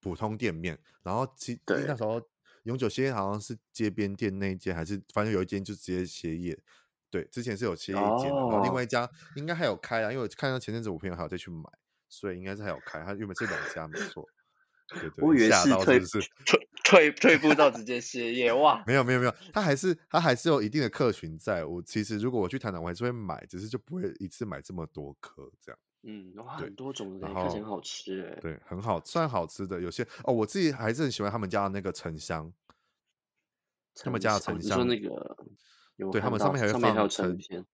[0.00, 2.20] 普通店面，然后其对那时候
[2.64, 6.58] 永久歇业好像是街边店那一间，还是反正有一间就直接歇业。
[7.10, 11.64] 对，之前是有歇业一间，哦、然后另外一家应该还有开啊，因为我看到前阵子我朋友还有再去买，
[12.08, 13.02] 所以应该是还有开。
[13.04, 14.28] 他原本是两家没错。
[14.88, 18.82] 对对，我以为是退是退退退步到直接歇业哇？
[18.86, 21.64] 没有没有没有，他还是他还是有一定的客群在。
[21.64, 25.78] 我其实如果我去台南，我还是会买，只是就不会一次买这么多颗这样。
[26.02, 28.40] 嗯，哇，很多种的，看起来很好吃哎。
[28.40, 29.80] 对，很好，算好吃的。
[29.80, 32.52] 有些哦，我自己还是很喜欢他们家的那个沉香，
[33.94, 35.36] 他们家的沉香，说那个，
[36.12, 37.66] 对他们上面还会放沉片。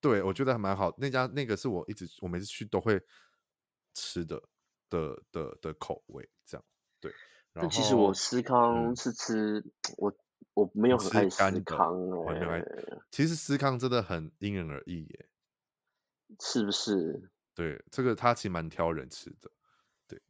[0.00, 0.94] 对，我觉得还蛮好。
[0.98, 3.00] 那家那个是我一直我每次去都会
[3.94, 4.42] 吃的。
[4.90, 6.64] 的的的口味这样
[7.00, 7.12] 对，
[7.52, 10.12] 但其实我思康是吃、嗯、我
[10.52, 11.94] 我没有很爱司康
[12.26, 12.60] 哎，
[13.08, 15.28] 其实思康真的很因人而异耶，
[16.40, 17.30] 是不是？
[17.60, 19.50] 对，这个它其实蛮挑人吃的，
[20.08, 20.22] 对，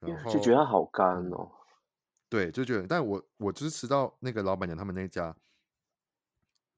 [0.00, 1.48] 然后就觉得它好干哦，
[2.28, 5.36] 对，就觉得，但我我就是吃到那个老板娘他们那家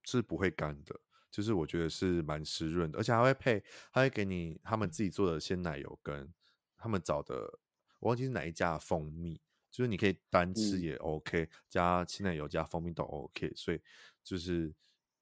[0.02, 1.00] 是不会干的，
[1.30, 6.30] 就是我觉得是蛮湿润的，而且还会配，还会给你他们自己做的鲜奶油跟。
[6.76, 7.60] 他们找的
[7.98, 9.40] 我忘记是哪一家的蜂蜜，
[9.70, 13.80] 就是你可以单吃也 OK，、嗯、加鲜奶油加蜂蜜都 OK，所以
[14.22, 14.70] 就是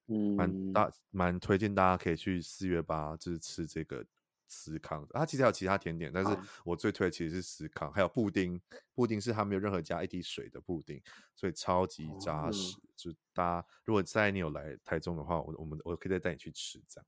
[0.07, 4.05] 嗯蛮大蛮推荐大家可以去四月八就是吃这个
[4.53, 5.07] 司康。
[5.11, 8.61] 它其实还有其他甜点，但是我最推的其实是司康，还有布丁，
[8.93, 11.01] 布丁是它没有任何加一滴水的布丁，
[11.35, 12.77] 所以超级扎实。
[12.77, 17.07] 嗯、就大家如果在你有来台中的话，我我们我可以再带你去吃这样。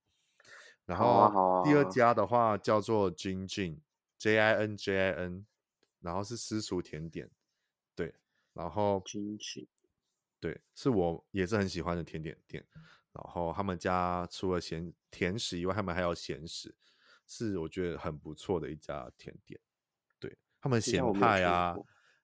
[0.85, 3.79] 然后第二家的话叫做君君。
[4.17, 5.45] J I N J I N，
[5.99, 7.29] 然后是私厨甜点，
[7.93, 8.15] 对，
[8.53, 9.03] 然后
[10.39, 12.65] 对，是我也是很喜欢的甜点店。
[13.11, 16.73] 然后他们家除了咸甜食以外，他们还有咸食，
[17.25, 19.59] 是我觉得很不错的一家甜点。
[20.19, 21.75] 对，他们咸派啊，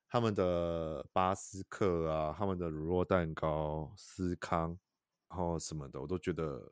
[0.07, 4.77] 他们的巴斯克啊，他们的乳酪蛋糕、司康，
[5.29, 6.71] 然后什么的，我都觉得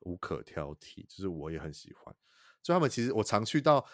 [0.00, 2.14] 无可挑剔，就是我也很喜欢。
[2.62, 3.86] 就他们其实我常去到。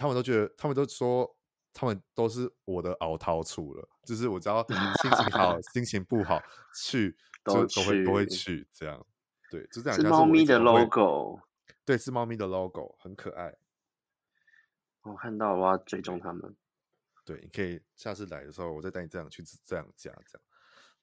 [0.00, 1.36] 他们都觉得，他们都说，
[1.72, 3.88] 他们都是我的熬陶处了。
[4.04, 6.40] 就是我只要心情好、 心情不好，
[6.72, 9.04] 去就都会都会去这样。
[9.50, 10.00] 对，就这样。
[10.00, 11.40] 是猫咪的 logo，
[11.88, 13.56] 对，是猫咪的 logo，很可爱。
[15.00, 16.54] 我看到，我要追踪他们。
[17.24, 20.42] 对，你可以下次来的时候，我再带你这样去这样家这样。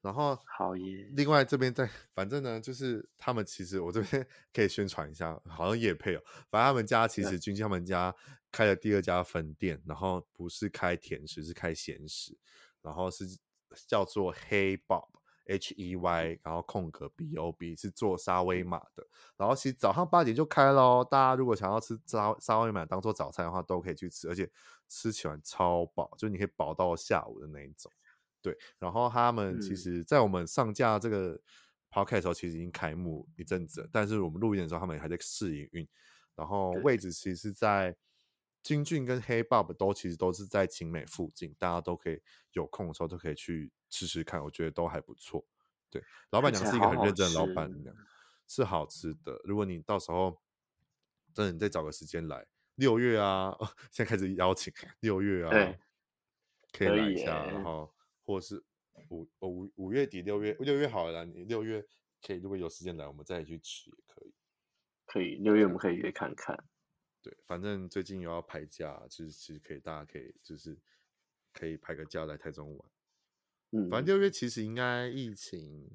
[0.01, 1.09] 然后好耶。
[1.13, 6.21] 另外这边在， 反正呢，就是他们其实我这边 可以宣传一下，好像也配哦。
[6.51, 8.15] 反正他们家其实君君他们家
[8.51, 12.37] 开了第二家分店，然后不是开甜食，是开咸食，
[12.83, 13.25] 然后是
[13.87, 15.09] 叫做 Hey Bob
[15.45, 19.05] H E Y，然后空格 B O B 是做沙威玛的。
[19.37, 24.49] 然后其实早上八点就开喽，大家如果想要吃沙沙威玛当做早餐的话，都可以去吃，而且
[24.87, 27.91] 吃起来超饱，就你可以饱到下午的那一种。
[28.41, 31.39] 对，然后他们其实，在我们上架这个
[31.89, 35.87] podcast 的时候，其实已经开幕一阵子了，但是我们录音的时候，他们还在试营运。
[36.35, 37.95] 然后位置其实是在
[38.65, 42.19] 君君跟 Hey Bob 都其实都是在勤美附近，大家都可以
[42.53, 45.45] 有空的时候都可以去吃吃看，我觉得都还不错。
[45.91, 47.95] 对，老板娘是一个很认真的老板娘，
[48.47, 49.39] 是好吃的。
[49.43, 50.41] 如果你到时候
[51.31, 53.55] 真的你再找个时间来，六月啊，
[53.91, 55.51] 现在开始邀请六月啊，
[56.71, 57.93] 可以来一下，然后。
[58.27, 58.63] 或是
[59.09, 61.85] 五五五月底六月六月好了啦，你六月
[62.25, 64.33] 可以如果有时间来，我们再去吃也可以。
[65.05, 66.57] 可以六月我们可以约看看。
[67.25, 70.77] 对，反正最近又要排假，就是其实可以大家可以就是
[71.53, 72.89] 可以排个假来台中玩。
[73.71, 75.89] 嗯，反正六月其实应该疫情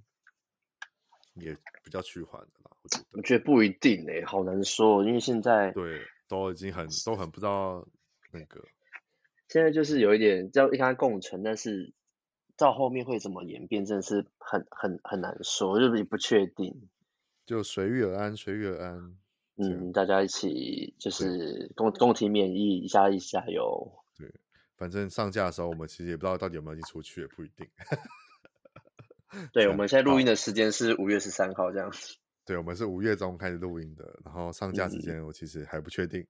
[1.35, 2.77] 也比较趋缓的啦。
[2.83, 7.87] 我觉得，我觉得不一定诶、欸，好难说，因为现在对都已经很都很不知道
[8.33, 8.67] 那个。
[9.47, 11.93] 现在就是有一点叫一开共存，但是
[12.57, 16.89] 到后面会怎么演变，真的是很很很难说，就是也不确定。
[17.47, 19.17] 就随遇而安，随遇而安。
[19.63, 23.93] 嗯，大家一起就是共共体免疫，一下一加油。
[24.17, 24.33] 对，
[24.77, 27.69] 反正上架的时候，我们其实也不知道到底有没有一起出去，也不一定。
[29.53, 32.17] 对，我们现在录音的时间是五月十三号，这样子。
[32.45, 36.27] 对，我们是五月中开始录音的，然后上架时间我其实还不确定，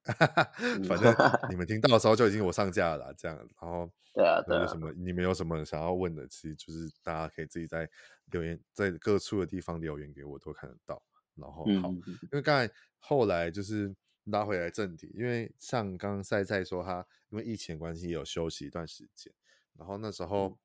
[0.59, 1.15] 嗯、反正
[1.49, 3.35] 你们听到的时候就已经我上架了，这样。
[3.39, 4.61] 然后对啊，对啊。
[4.63, 7.89] 有什么你们有什么想要问的，其实就是大家可以自己在
[8.33, 11.01] 留言，在各处的地方留言给我，都看得到。
[11.41, 19.33] 然后好，嗯、因为刚才后来就是拉回来正题，因为像刚刚赛赛说他因为疫情关系也有休息一段时间，
[19.75, 20.59] 然后那时候。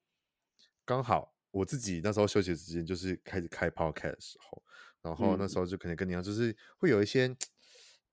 [0.87, 4.63] 刚好我自己那时候休息的时间就是开始开 podcast 的时候。
[5.01, 5.65] 然后那时候。
[5.65, 7.25] 就可能跟你一样，就是会有一些、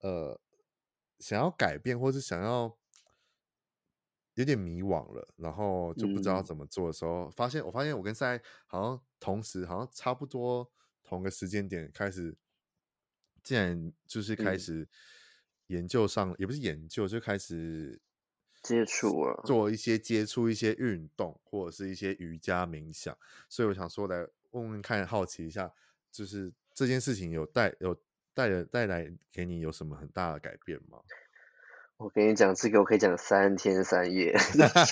[0.00, 0.40] 嗯、呃
[1.18, 2.74] 想要改变，或是想要
[4.36, 10.72] 有点迷惘了，然后就不知道怎么做的时候，嗯、发现我发现我跟赛好像同时，好像差不多
[11.04, 12.34] 同个时间点开始，
[13.42, 14.86] 竟然就是开始
[15.68, 18.00] 研究上，嗯、也不是研究，就开始
[18.62, 23.16] 接触了，做一些接触一些运动或者是一些瑜伽冥想，
[23.48, 25.72] 所以我想说来问问看，好奇一下，
[26.10, 26.52] 就是。
[26.74, 27.94] 这件事情有带有
[28.32, 30.98] 带来带来给你有什么很大的改变吗？
[31.98, 34.34] 我跟你讲，这个我可以讲三天三夜。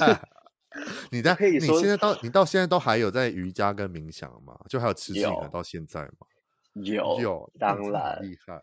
[1.10, 4.60] 你在你现在到你到现在都还有在瑜伽跟冥想吗？
[4.68, 6.26] 就还有持续的到现在吗？
[6.74, 8.62] 有有，当 然厉害，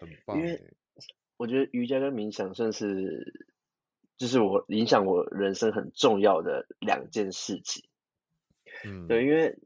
[0.00, 0.38] 很棒。
[0.38, 0.60] 因为
[1.36, 3.48] 我觉得瑜伽跟冥想算是
[4.16, 7.84] 就是我影响我人生很重要的两件事情。
[8.84, 9.58] 嗯，对，因为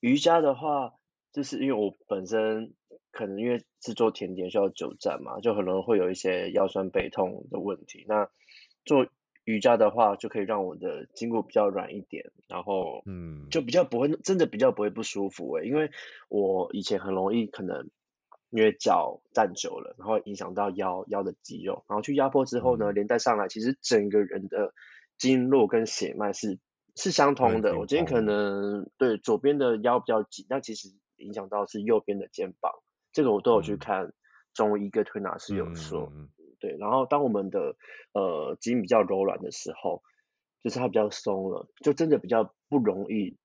[0.00, 0.94] 瑜伽的话。
[1.34, 2.74] 就是因为我本身
[3.10, 8.04] 可能因为是做甜点需要久站嘛，就很容易会有一些腰酸背痛的问题。
[8.06, 8.30] 那
[8.84, 9.08] 做
[9.44, 15.68] 瑜伽的话，就可以让我的筋骨比较软一点，然后嗯，就比较不会真的比较不会不舒服诶、欸。
[15.68, 15.90] 因为
[16.28, 17.90] 我以前很容易可能
[18.50, 24.72] 因为脚站久了，然后影响到腰腰的肌肉，然后去压迫之后呢，连带上来，其实整个人的
[25.18, 26.58] 经络跟血脉是
[26.96, 27.78] 是相通的。
[27.78, 30.88] 我今天可能对左边的腰比较紧，但其实。
[31.16, 32.72] 影响到是右边的肩膀，
[33.12, 34.12] 这个我都有去看
[34.52, 36.28] 中医跟推拿师有说，嗯、
[36.66, 36.76] 对。
[36.78, 37.76] 然后当我们的
[38.12, 40.02] 呃筋比较柔软的时候，
[40.62, 43.36] 就是它比较松了，就真的比较不容易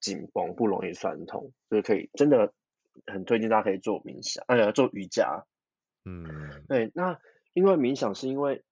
[0.00, 2.54] 紧绷，不容易酸痛，所以可以真的
[3.06, 5.44] 很推荐大家可以做冥想，哎呀，做瑜伽。
[6.04, 6.90] 嗯，对。
[6.94, 7.18] 那
[7.52, 8.62] 因为冥想是因为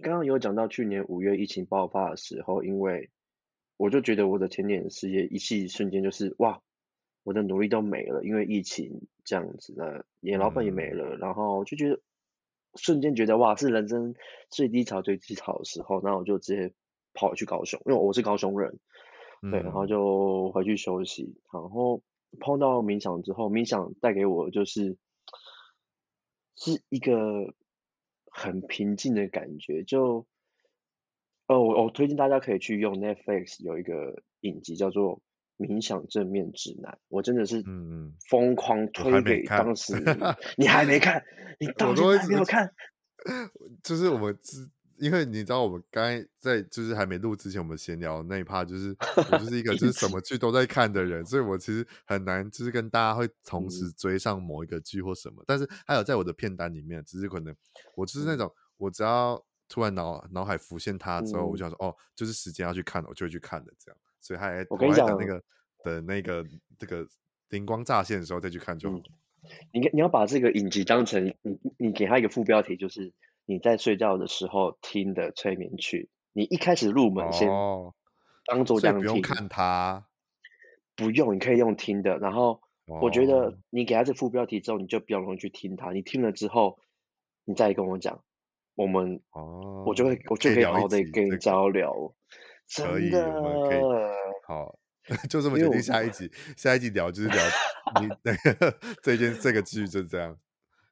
[0.00, 3.10] 刚刚有讲到去年五月疫情爆发的时候，因为
[3.76, 6.62] 我就觉得我的甜点事业一夕瞬间就是哇。
[7.24, 12.00] 我的努力都没了，因为疫情这样子，那也老板也没了，嗯、然后就觉得
[12.74, 14.14] 瞬间觉得哇，是人生
[14.50, 16.74] 最低潮、最低潮的时候，然后我就直接
[17.14, 18.78] 跑去高雄，因为我是高雄人，
[19.42, 22.02] 嗯、对，然后就回去休息，然后
[22.40, 24.96] 碰到冥想之后，冥想带给我就是
[26.56, 27.54] 是一个
[28.30, 30.26] 很平静的感觉，就
[31.46, 35.20] 哦，我我推荐大家可以去用 Netflix 有一个影集叫做。
[35.58, 37.62] 冥想正面指南，我真的是
[38.28, 41.22] 疯狂推给当时你，嗯、你还没看，
[41.60, 42.72] 你 到现在还没有看。
[43.82, 44.36] 就是我们
[44.98, 48.96] 因为你知道，我们刚才在就是还没录之前，我们闲聊那一趴，就是
[49.30, 55.42] 我就是一个就是什么剧都在看的人，所以我其实很难就是跟大家会同时追上某一个剧或什么。
[55.42, 57.54] 嗯、但是还有在我的片单里面，只是可能
[57.94, 63.98] 我就是那种，我只要突然脑脑海浮现它之后，我就想说、嗯、哦，就是时间要去看了，我就会去看的这样。
[64.22, 65.42] 所以他还，我跟你讲那个
[65.84, 66.46] 等那个
[66.78, 67.06] 这个
[67.50, 68.98] 灵光乍现的时候再去看就好。
[69.72, 73.12] 你你要把这个影集当成你你给他一个副标题，就是
[73.44, 76.08] 你在睡觉的时候听的催眠曲。
[76.32, 77.48] 你一开始入门先
[78.46, 80.06] 当做这样听，哦、不用看它，
[80.96, 82.18] 不用，你可以用听的。
[82.18, 85.90] 然后我觉得你给他这副标题之后，你就比较容易去听它。
[85.90, 86.78] 你听了之后，
[87.44, 88.22] 你再跟我讲，
[88.76, 92.14] 我们哦，我就会我就可以好好的跟你交流。
[92.76, 93.80] 可以，我们可以
[94.46, 94.78] 好，
[95.28, 95.82] 就这么决定。
[95.82, 97.36] 下一集，下一集聊就是聊
[98.00, 100.38] 你 那个这件这个剧就是这样。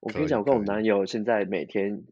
[0.00, 2.04] 我跟你讲，我跟我男友现在每天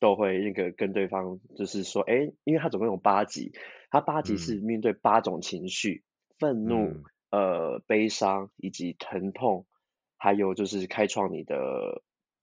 [0.00, 3.52] 都会那个跟对方就是说，哎，因为他总共有八集，
[3.90, 6.04] 他八集是面对八种情绪：
[6.38, 9.66] 愤怒、呃、悲伤以及疼痛，
[10.16, 12.02] 还有就是开创你的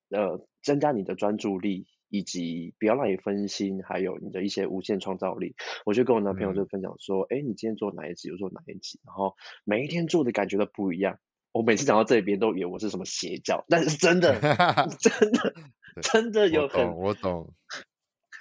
[0.09, 1.87] 呃，增加你的专注力。
[2.11, 5.55] 以及不要让你分心，还有你的一些无限创造力，
[5.85, 11.17] 我就跟我男朋友就分享说，哎、嗯，你今天做哪一集，我做哪一集，然后每一天做的感觉都不一样，
[11.53, 14.39] 我每次讲到这边都以为我是什么邪教，但是真的
[14.99, 15.53] 真的
[16.01, 17.53] 真的有很我懂，我懂。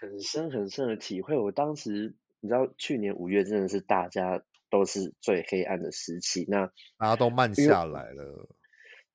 [0.00, 1.38] 很深很深的体会。
[1.38, 6.66] 我当时你知道，去年五月真的是大家都是最黑暗的时期，那
[6.96, 8.48] 大家都慢下来了。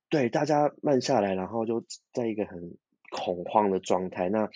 [0.10, 1.84] 对，大家慢下来，然后就
[2.14, 2.78] 在一个很
[3.16, 4.28] 恐慌的状态。
[4.28, 4.50] 那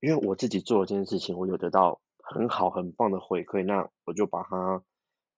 [0.00, 4.82] 因为我自己做了这件事情，我有得到很好很棒的回馈，那我就把它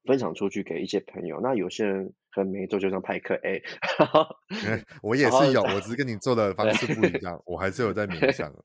[0.05, 1.41] 分享出去给一些朋友。
[1.41, 3.63] 那有些人可能没做，就像派克 A，
[5.03, 8.65] 我 也是有，我只是跟你做的方式不一样，我还是有在 冥想的。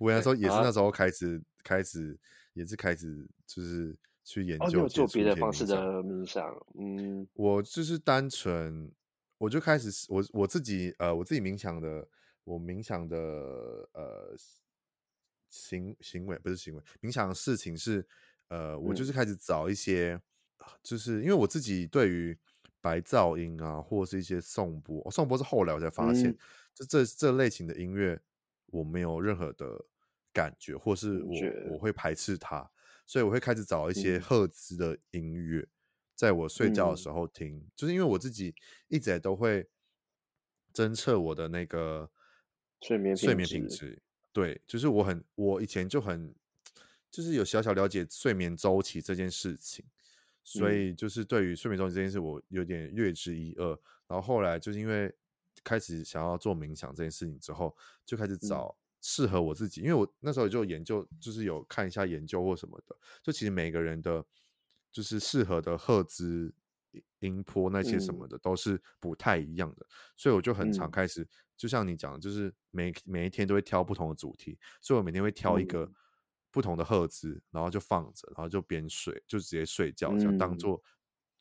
[0.00, 2.18] 我那时候也是那时候开始开始
[2.54, 6.44] 也是开始就是去研究、哦、做别的方式的冥想。
[6.78, 8.90] 嗯，我就是单纯。
[9.40, 12.04] 我就开始，我我自己呃，我自己冥想的，
[12.48, 13.16] 我冥想的
[13.92, 14.34] 呃
[15.50, 18.06] 行行为不是行为，冥想的事情是
[18.48, 20.20] 呃，我就是开始找一些，
[20.58, 22.38] 嗯、就是因为我自己对于
[22.80, 26.38] 白噪音啊，或者是一些颂钵，颂钵是后来我才发现，嗯、
[26.74, 28.20] 就这这类型的音乐
[28.66, 29.84] 我没有任何的
[30.32, 32.70] 感觉，或是我我会排斥它，
[33.06, 35.60] 所以我会开始找一些赫兹的音乐。
[35.60, 35.68] 嗯
[36.18, 38.52] 在我睡觉的时候听，嗯、就是因为我自己
[38.88, 39.70] 一直都会
[40.74, 42.10] 侦测我的那个
[42.80, 44.00] 睡眠睡眠品质。
[44.32, 46.34] 对，就是我很我以前就很
[47.10, 49.84] 就是有小小了解睡眠周期这件事情，
[50.44, 53.68] 所以就是对于睡眠周期这件事，我有点略知一二。
[54.06, 55.14] 然后后来就是因为
[55.64, 57.76] 开始想要做冥想这件事情之后，
[58.06, 64.24] 就开始找适合我自己，嗯、因为我那时候就研究，就是有看一下研究或什么的，就其实每个人的。
[64.90, 66.52] 就是适合的赫兹
[67.20, 69.86] 音波那些什么的、嗯、都是不太一样的，
[70.16, 75.90] 所以我就很常开始，嗯、就像你讲的，就是每每一天都会挑不同的主题，所以我每天会挑一个
[76.50, 80.82] 不同的赫兹，嗯、然后就放着，然后就边睡，就直接睡觉，就当做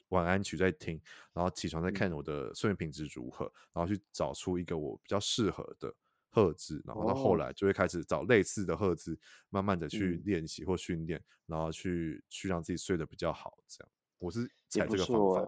[0.10, 1.02] 晚安曲在听，
[1.34, 5.94] 然后起床再看我的睡眠品质如何，然后去找出一个我比较适合的。
[6.30, 9.18] 赫兹，然后到后来就会开始找类似的赫兹，
[9.50, 13.58] 慢慢的去练习或训练，嗯、然后去去让自己睡得比较好。
[13.68, 13.90] 这样，
[14.20, 15.46] 我是采这个方法，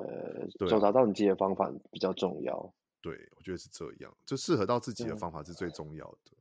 [0.57, 2.73] 对，找到你自己的方法比较重要。
[3.01, 6.31] 对，我觉得是这样，就适合到自己的方法是最重要的。
[6.31, 6.37] 嗯、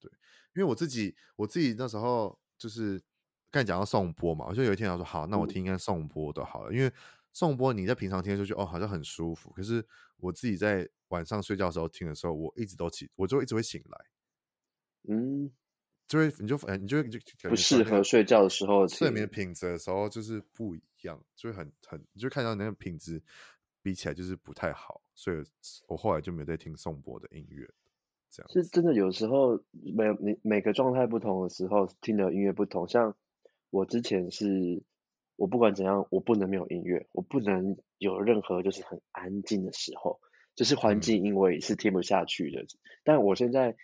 [0.00, 0.10] 对，
[0.54, 3.02] 因为我自己，我自己那时候就是
[3.50, 6.92] 刚才讲到颂钵嘛，我就有一天想说，好，那我听一看颂钵的好了，嗯、因为
[7.32, 9.86] 颂钵你在平常听出去哦，好像很舒服，可是
[10.18, 10.88] 我自己在。
[11.12, 14.06] 晚上睡觉的时候听的时候，我一直都起，我就一直会醒来。
[15.10, 15.52] 嗯，
[16.06, 23.22] 就会你就哎，你就就不适合睡觉的时候，睡眠品质的时候就是不一样，就会很很，你就看到那个品质
[23.82, 25.36] 比起来就是不太好，所以
[25.88, 27.68] 我后来就没有再听颂钵的音乐。
[28.30, 32.88] 这样是真的，有时候每你每个状态不同的时候听的音乐不同。
[32.88, 33.16] 像
[33.70, 34.82] 我之前是，
[35.36, 40.20] 我不管怎样，我不能没有音乐，我不能有任何就是很安静的时候。
[40.54, 42.60] 就是环境，因为是听不下去的。
[42.60, 42.66] 嗯、
[43.04, 43.74] 但我现在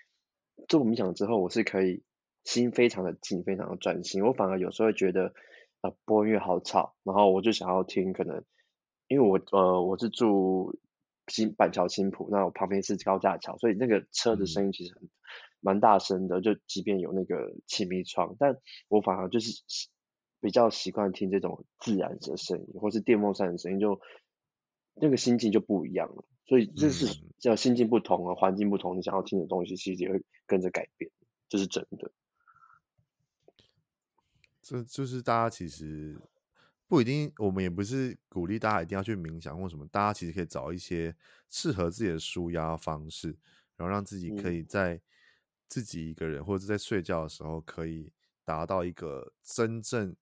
[0.68, 2.02] 做冥想之后，我是可以
[2.48, 4.24] 心非常的静，非常的专心。
[4.24, 5.34] 我反而有时候会觉得，
[5.82, 8.42] 呃，播音乐好吵，然后我就想要听，可能
[9.06, 10.80] 因为我呃我是住
[11.26, 15.10] 新板桥新浦，那我旁边是高架桥，所以那个车的声音其实很
[15.60, 16.40] 蛮、嗯、大声的。
[16.40, 18.56] 就即便有那个气密窗，但
[18.88, 19.62] 我反而就是
[20.40, 24.00] 比较习惯听这种自然的声音，或是电风扇的声音，就
[24.94, 26.24] 那个心境就不一样了。
[26.46, 31.10] 所以这是叫心境不同啊，环、嗯、境不同，你想要听的东西其实也会跟着改变，
[31.50, 32.10] 这是真的。
[34.68, 36.14] 这就是大家其实
[36.86, 41.16] 不一定，我们也不是鼓励大家一定要去冥想或什么，大家其实可以找一些
[41.48, 43.28] 适合自己的舒压方式，
[43.76, 45.00] 然后让自己可以在
[45.68, 48.12] 自己一个人、嗯、或者是在睡觉的时候，可以
[48.44, 50.14] 达到一个真正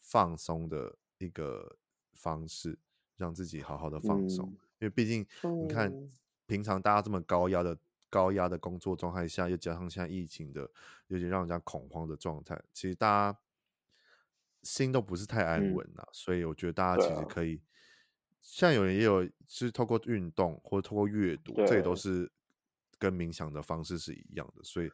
[0.00, 1.78] 放松的一个
[2.12, 2.78] 方式，
[3.16, 4.46] 让自己好好的放松。
[4.50, 5.26] 嗯因为毕竟，
[5.62, 5.90] 你看，
[6.46, 7.78] 平常大家这么高压的
[8.10, 10.70] 高压的工作状态下，又加上现在疫情的
[11.06, 13.38] 有点让人家恐慌的状态，其实大家
[14.66, 16.02] 心都不是太安稳了。
[16.02, 17.62] 嗯、所以我觉得大家其实可以，
[18.42, 22.30] 像有人也有，就是透过运动或者透过阅读，这也都是
[22.98, 24.62] 跟冥想的方式是一样的。
[24.64, 24.90] 所以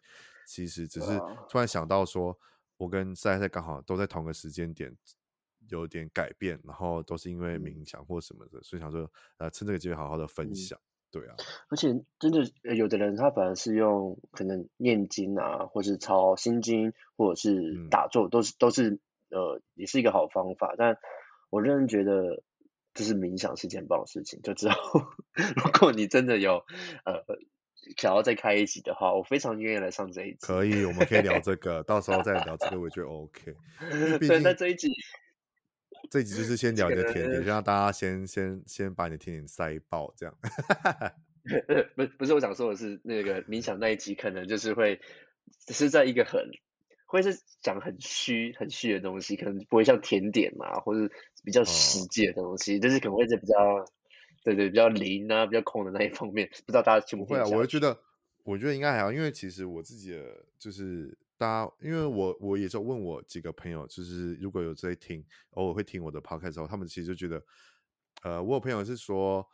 [0.46, 1.18] 其实只是
[1.48, 2.38] 突然想到说，
[2.76, 4.96] 我跟赛赛刚好都在同个时间点。
[5.68, 11.36] 有点改变，然后都是因为冥想或什么的，嗯、所以想说，呃，趁这个机会好好的分享，嗯、对啊。
[11.68, 12.42] 而且真的
[12.74, 19.00] 有的人他反而是用可能念经啊，或是抄心经，或者是打坐，嗯、都是都是
[19.32, 20.74] 呃，也是一个好方法。
[20.78, 20.96] 但
[21.50, 22.42] 我认真觉得，
[22.94, 24.40] 就是冥想是件棒的事情。
[24.42, 25.00] 就之后，
[25.56, 26.64] 如果你真的有
[27.04, 27.24] 呃
[27.96, 30.38] 想要再开一集的话，我非常愿意来上这一集。
[30.46, 33.54] 可以，我们可以聊这个，到时候再聊这个，我觉得 OK。
[34.26, 34.88] 所以， 那这一集。
[36.10, 40.36] 这一集就是先聊你的甜点， 让大家先先先把你的甜点塞爆，这样。
[41.96, 45.00] 不不是，我想说的是，那个冥想那一集可能就是会
[45.64, 46.50] 只是在一个很
[47.12, 51.12] 会是讲很虚很虚的东西，可能不会像甜点嘛，或者
[51.44, 53.54] 比较实际的东西，就、哦、是可能会是比较
[54.42, 57.36] 对对比较灵啊，比较空的那一方面，不知道大家听不听？
[57.36, 57.98] 会啊，我觉得
[58.44, 67.44] 我觉得应该还好，因为其实我自己的就是大家，因为我我也是问我几个朋友，就是如果有在听，偶尔会听我的 podcast 的时候，他们其实就觉得，
[68.22, 69.46] 呃，我有朋友是说。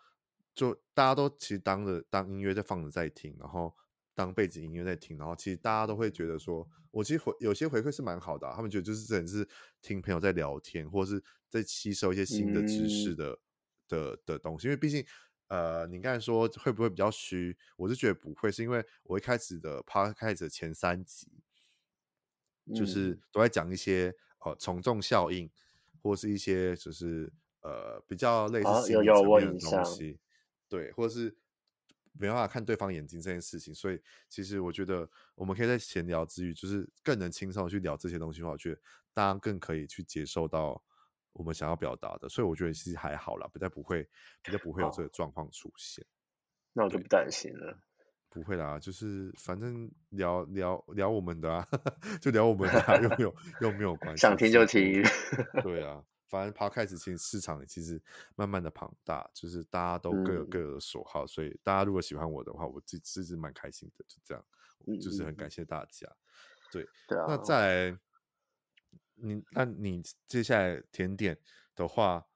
[0.54, 3.72] 就大家都其实当着当音乐在放着在听，然后
[4.18, 9.48] 当背景音乐在听，然后其实大家都会觉得说，我其实回有些回馈是蛮好的，啊，他们觉得就是真的是
[9.80, 13.38] 听朋友在聊天，或者是在吸收一些新的知识的、嗯、
[13.86, 14.66] 的的东西。
[14.66, 15.06] 因为毕竟，
[15.46, 17.56] 呃，你刚才说会不会比较虚？
[17.76, 21.30] 我是觉得不会，是因为我一开始的 podcast 的前三集，
[22.74, 25.48] 就是都在讲一些呃从众效应，
[26.02, 30.18] 或是一些就是呃比较类似心理层面的东西。
[30.68, 31.36] 对，或者是
[32.18, 38.80] 没办法看对方眼睛这件事情，所以其实我觉得我们可以在闲聊之余，就是更能轻松的去聊这些东西的话，我觉得
[39.14, 40.82] 大家更可以去接受到
[41.32, 44.08] 我们想要表达的，所以我觉得其实还好啦，比较不会，
[44.42, 46.04] 比较不会有这个状况出现。
[46.72, 47.78] 那我就不担心了。
[48.30, 51.66] 不会啦，就是反正聊聊聊我们的啊，
[52.20, 55.02] 就聊我们的、啊，又没有又没有关系，想听就听。
[55.62, 56.04] 对啊。
[56.28, 58.00] 反正 Podcast 其实市场其实
[58.36, 64.44] 慢慢的庞大，就是大家都各有各的所好，嗯、所以大家如果喜欢我的话，我自自是蛮开心的，就这样，
[65.00, 66.06] 就是很感谢大家。
[66.06, 66.16] 嗯、
[66.70, 67.24] 对，对啊。
[67.26, 67.98] 那再来，
[69.14, 71.36] 你那你接下来甜点
[71.74, 72.26] 的话，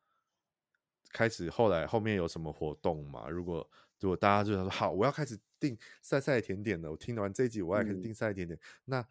[1.12, 3.28] 开始后来后面有什么活动吗？
[3.28, 3.70] 如果
[4.01, 9.07] 如果大家就想说好，我要开始订赛赛甜点了，我听完这一集，我要开始订赛赛甜点，嗯、那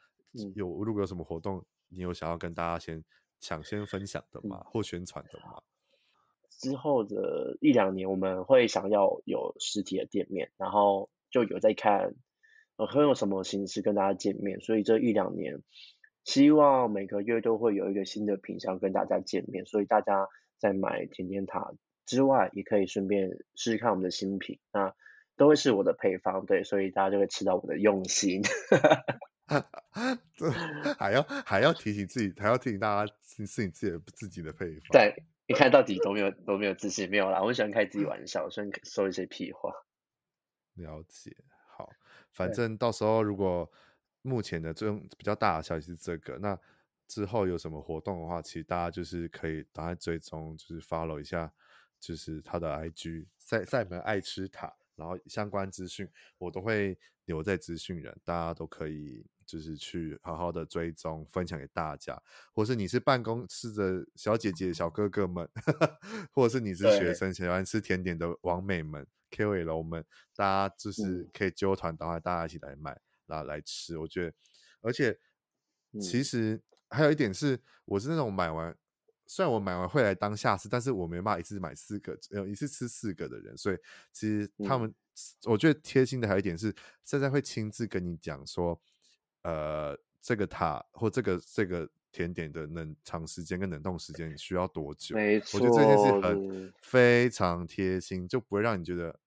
[0.55, 3.03] 有如果有什么活动，你有想要跟大家先？
[3.41, 5.61] 抢先分享的嘛，或宣传的嘛。
[6.49, 12.13] 之后的一两年，我们会想要有实体的店面，然后就有在看，
[12.75, 14.61] 呃，会用什么形式跟大家见面。
[14.61, 15.63] 所以这一两年，
[16.23, 19.65] 希望每个月都会有一个新的品相跟大家见面。
[19.65, 20.27] 所以大家
[20.59, 21.73] 在买甜甜塔
[22.05, 24.93] 之外，也可以顺便试试看我们的新品，那
[25.37, 28.43] 都会是我的配方，对，所以大家就会吃到我的用心。
[30.97, 34.89] 还要还要提醒自己，还要提醒大家是是你自己的自己的配方。
[34.91, 37.41] 对，你看到底都没有都没有自信，没有啦。
[37.41, 39.71] 我很喜欢开自己玩笑，喜欢说一些屁话。
[40.75, 41.35] 了解，
[41.75, 41.89] 好，
[42.31, 43.69] 反正到时候如果
[44.21, 46.57] 目前的这种比较大的消息是这个，那
[47.07, 51.51] 之后有什么活动的话，其实大家就是可以赶快追踪，就是 follow 一下，
[51.99, 59.25] 就是他的 IG 赛赛门爱吃塔，然后相关资讯我都会留在资讯人，大家都可以。
[59.51, 62.17] 就是去好好的追踪分享给大家，
[62.53, 65.45] 或是你是办公室的小姐姐、小哥哥们，
[66.31, 73.97] 或者是你是学生喜欢吃甜点的王美们、KOL 们，大家就是可以揪团，然后大家一起来买，然后来吃。
[73.97, 74.33] 我觉得，
[74.79, 75.19] 而且
[75.99, 78.73] 其实还有一点是，我是那种买完，
[79.25, 83.77] 虽然我买完会来当下次，但是我没办法一次买四个，呃，一次吃四个的人，所以
[84.13, 84.95] 其实他们，
[85.43, 86.73] 我觉得贴心的还有一点是，
[87.03, 88.81] 现在会亲自跟你讲说。
[89.43, 95.15] 呃，这个塔或这个这个甜点的冷藏时间跟冷冻时间需要多久？
[95.15, 99.17] 没错，我觉得这件事很非常贴心，就不会让你觉得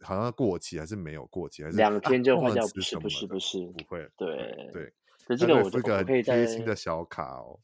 [0.00, 4.92] 好像过期还是没有过期，还是两天就换掉，不是不是不是不会，对对。
[5.26, 7.60] 可是这个我这个贴心的小卡哦，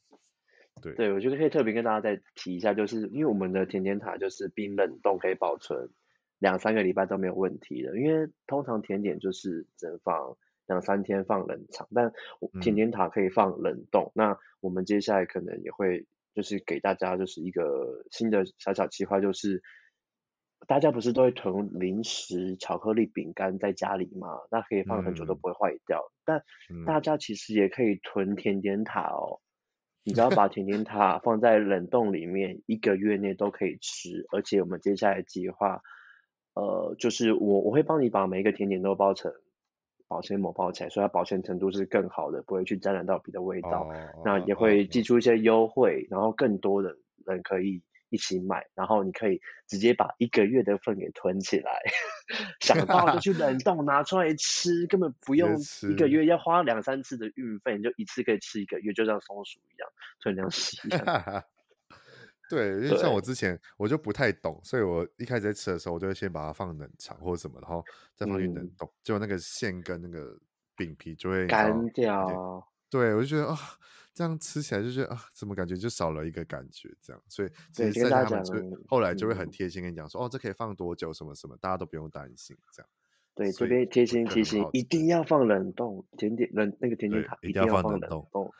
[0.81, 5.89] 对对，我觉得可以特别跟大家再提一下，就是因为我们的甜点塔就是冰冷冻可以保存
[6.39, 10.37] 两三个礼拜都没有问题的，因为通常甜点就是只能放。
[10.67, 12.11] 两三天放冷藏，但
[12.61, 14.05] 甜甜塔可以放冷冻。
[14.07, 19.63] 嗯、那我们接下来可能也会就是给大家就是一个新的小小计划，就是
[20.67, 24.27] 大家不是都会囤零食、巧克力、饼干在家里嘛？
[24.51, 26.11] 那可以放很久都不会坏掉。
[26.69, 29.39] 嗯、但大家其实也可以囤甜点塔哦。
[30.03, 34.25] 你只要 把甜点塔放在冷冻里面，一个月内都可以吃。
[34.31, 35.81] 而且我们接下来计划，
[36.53, 39.31] 呃，就是我我会帮你把每一个甜点都包成。
[40.07, 43.81] 保鲜膜包起来，所以它保鲜程度是更好的，不会去沾染到别的味道。
[43.83, 43.93] Oh,
[44.23, 46.95] 那也会寄出一些优惠，oh, 然后更多的
[47.25, 51.71] 人可以一起买，然后你可以直接把一个月的份给囤起来，
[52.61, 55.57] 想到就去冷冻拿出来吃，根本不 用
[55.91, 59.89] 一个月要花两三次的运费，你就一次可以吃一个月，就像松鼠一样，
[60.21, 61.43] 吞两吸一样。
[62.49, 67.83] 对，因为像我之前我就不太懂，所以我一开始在吃的时候，我就会先把它放冷藏或者什么，然后
[68.15, 70.37] 再放去冷冻，就、嗯、那个馅跟那个
[70.75, 72.65] 饼皮就会干掉。
[72.89, 73.57] 对，我就觉得啊、哦，
[74.13, 78.55] 这样吃起来就觉得啊，怎么感觉就少了一个感觉这样，所以其实跟大家讲，
[78.87, 82.89] 后来就会很贴心跟你讲说，哦，这可以放多久，什么什么，大家都不用担心这样。
[83.35, 87.99] 对，这边贴心提醒，一定要放冷冻甜点，冷那个甜点塔一定要放冷
[88.31, 88.51] 冻。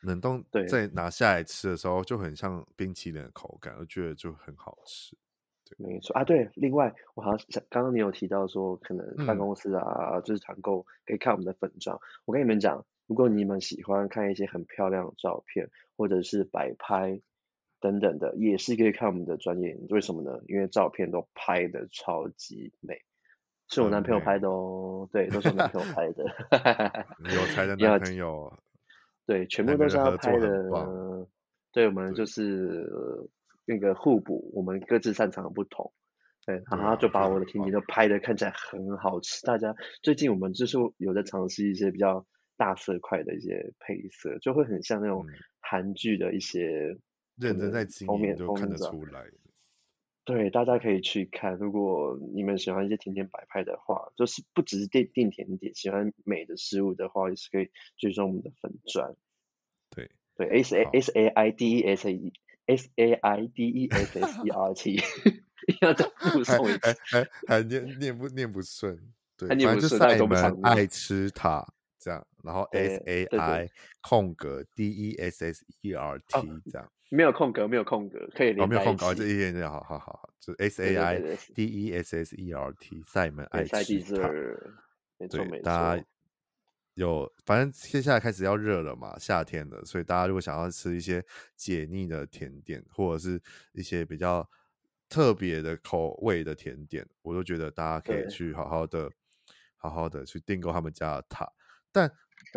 [0.00, 5.16] 冷冻，对，再拿下来吃的时候就很像冰淇淋的口感，我觉得就很好吃。
[5.64, 6.24] 对，没错啊。
[6.24, 12.00] 对，另外我好像刚刚你有提到说，可能办公室啊，嗯、就是团购可以看我们的粉妆。
[12.24, 17.20] 我跟你们讲，如果你们喜欢看一些很漂亮的照片，或者是摆拍
[17.80, 19.76] 等等的，也是可以看我们的专业。
[19.90, 20.40] 为什么呢？
[20.46, 23.02] 因为照片都拍的超级美。
[23.70, 26.24] 是我男朋友拍的哦，嗯、对，都是我男朋友拍的。
[27.34, 28.50] 有才的男朋友，
[29.28, 31.28] 对，全部都是他拍的。
[31.70, 32.90] 对，我们就是
[33.66, 35.92] 那个互补，我们各自擅长的不同。
[36.46, 39.44] 对，然后就把我的甜点都拍的看起来很好吃。
[39.44, 42.24] 大家最近我们就是有在尝试一些比较
[42.56, 45.26] 大色块的一些配色，就会很像那种
[45.60, 46.96] 韩剧的一些
[47.36, 49.26] 认真在经营就看得出来。
[50.28, 51.56] 对，大家可以去看。
[51.56, 59.16] 如果你们喜欢一些甜点摆拍的话，就是不只是订订甜点，喜欢美的事物的话，也是可以追踪我们的粉砖。
[59.88, 62.32] 对对，S A S A I D E S A E
[62.66, 65.00] S A I D E S S E R T，
[65.80, 69.00] 要再复诵一次，还还念念不念不顺？
[69.38, 71.66] 对，反正就赛门爱吃它
[71.98, 73.70] 这样，然后 S A I
[74.02, 76.92] 空格 D E S S E R T 这样。
[77.10, 78.62] 没有空格，没有空格，可以连。
[78.62, 84.28] 哦，没有空格，这一点点好好好好，就 S A I D E S S E R T，赛门爱吃塔。
[85.16, 85.62] 没错没错。
[85.62, 86.04] 大家
[86.94, 91.24] 有，反正接下来开始要热了嘛，夏天了，所以大家如果想要吃一些
[91.56, 93.40] 解腻的甜点，或者是
[93.72, 94.46] 一些比较
[95.08, 99.10] 特别的口味的甜点，我都觉得大家可以去好好的、
[99.76, 101.50] 好好的去订购他们家的塔。
[101.90, 102.12] 但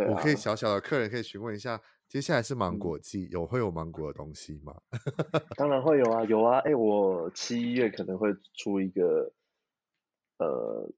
[0.09, 1.81] 我可以小小的客人可以询问一下。
[2.12, 4.76] 接下来是芒果季，有会有芒果的东西吗？
[5.55, 6.57] 当然会有啊，有啊。
[6.57, 9.32] 哎、欸，我七月可能会出一个，
[10.38, 10.91] 呃，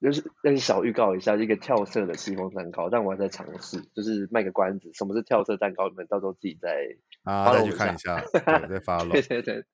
[0.00, 5.88] 就是但是小预告一下，一个跳色的戚风蛋糕，但我还在尝试，就是卖个关子，什么是跳色蛋糕？
[5.88, 9.10] 你们到时候自己再啊再去看一下，对，再 follow。
[9.10, 9.64] 对对对，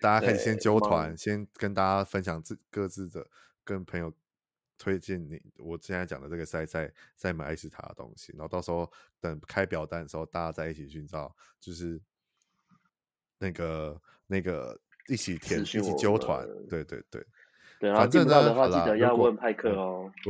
[0.00, 3.26] 大家可以先揪团，先跟大家分享自各自的
[3.62, 4.10] 跟朋友。
[4.78, 12.00] 推荐你我现在讲的这个赛赛赛门爱吃塔的东西，然后到时候等开表单的时候，大家再一起寻找，就是
[13.38, 17.24] 那个那个一起填一起揪团，对对对。
[17.78, 20.10] 对，反正的话记得要问派克哦。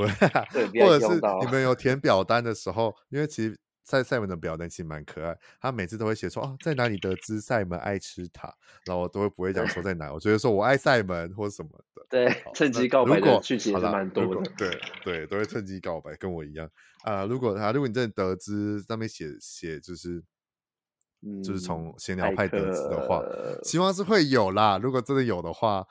[0.53, 3.59] 对，或者是你们有填表单的时候，因为其实。
[3.85, 8.55] 赛赛门的表单其实蛮可爱，他每次都会写说哦，在哪里得知赛门爱吃塔，
[8.87, 12.07] 然后我都会不会讲说在 哪，我觉得说我爱赛门或什么的。
[12.09, 14.51] 对，趁机告白的剧情是蛮多的。
[14.57, 16.69] 对对，都会趁机告白，跟我一样
[17.05, 17.27] 啊、呃。
[17.27, 20.23] 如果他，如果你真的得知上面写写就是，
[21.23, 23.23] 嗯、就是从闲聊派得知的话，
[23.65, 24.79] 希望是会有啦。
[24.79, 25.87] 如果真的有的话，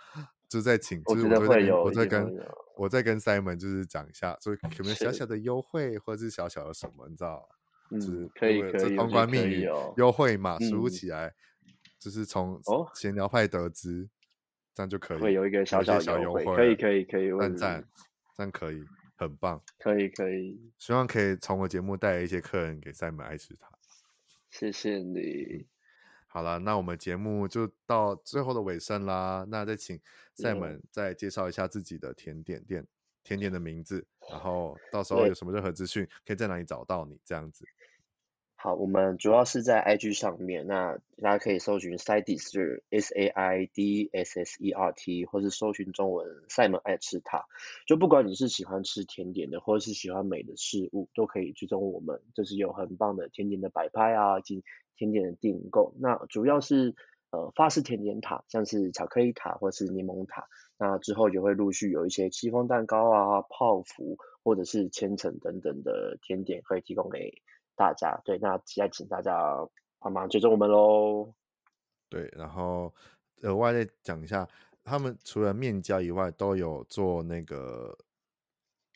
[0.48, 2.38] 就再请， 就是我会有，我再跟
[2.78, 7.50] 我再跟赛门就是讲一下，所以可能小小的优惠或者是小小的什么，你知道。
[7.92, 9.68] 嗯，可以可以，通关密语
[9.98, 11.34] 优惠码输入起来，
[12.00, 12.60] 就是从
[12.96, 14.08] 闲聊派得知，
[14.74, 15.20] 这样就可以。
[15.20, 17.88] 会有一个小小小优惠，可以可以可以，赞赞，
[18.38, 18.82] 这样可以，
[19.18, 19.62] 很棒。
[19.78, 23.70] 可以可以，希望可以从我节目带来一些客人给赛门爱吃塔。
[24.50, 25.68] 谢谢你。
[26.28, 29.46] 好了，那我们节目就到最后的尾声啦。
[29.50, 30.00] 那再请
[30.34, 32.88] 赛门再介绍一下自己的甜点店，
[33.22, 37.66] 甜点的名字，然后到时候有什么任何资讯，可以在哪里找到你这样子。
[38.64, 47.46] 好，我们主要是在 IG 上面，那大家可以搜寻 Saidessert S A I D S S E R T，或是搜寻中文赛门爱吃塔。
[47.88, 54.64] 就不管你是喜欢吃甜点的，或者是喜欢美的事物，都可以追踪我们，就是有很棒的甜点的摆拍啊，以及
[54.96, 55.96] 甜点的订购。
[56.00, 56.94] 那主要是
[57.32, 60.48] 呃法式甜点塔，像是巧克力塔或是柠檬塔。
[60.78, 67.42] 那之后也会陆续有一些戚风蛋糕啊、泡芙或者是千层等等的甜点可以提供给。
[67.82, 69.34] 大家对，那现在请大家
[69.98, 71.34] 帮忙追踪我们喽。
[72.08, 72.94] 对，然后
[73.42, 74.48] 额外再讲一下，
[74.84, 77.98] 他们除了面交以外，都有做那个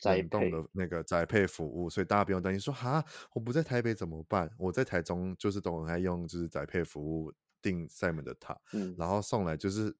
[0.04, 4.48] 冷冻的那个宅配服务，所以大家不用担心说哈，我不在台北怎么办？
[4.56, 9.92] 我在台中就是都很爱用，就是宅配服务订赛门的塔，嗯，然后送来就是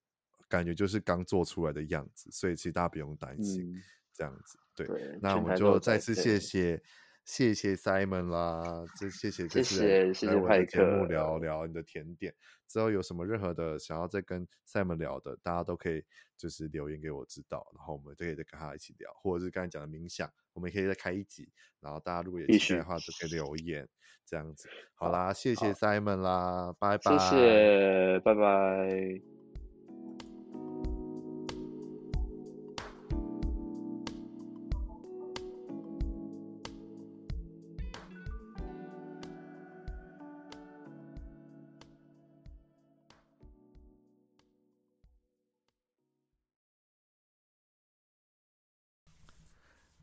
[0.49, 3.83] 感觉就是刚做出来的样子，所以其实大家不用担心、嗯、
[4.13, 4.57] 这样子。
[4.77, 6.81] 对，对那我们就再次谢谢。
[7.27, 8.63] 谢谢 Simon 啦，
[8.97, 12.33] 这谢谢谢谢谢谢派克，节目聊聊你的甜点。
[12.69, 16.05] 之后有什么任何的想要再跟 Simon 聊的，大家都可以
[16.37, 21.49] 就是留言给我知道，然后我们就可以再跟他一起聊，或者是刚才讲的冥想，我们也可以再开一集。
[21.81, 23.87] 然后大家如果有期待的话，就可以留言
[24.25, 24.69] 这样子。
[24.95, 29.36] 好啦，谢谢 Simon 啦，拜拜，谢谢，拜拜。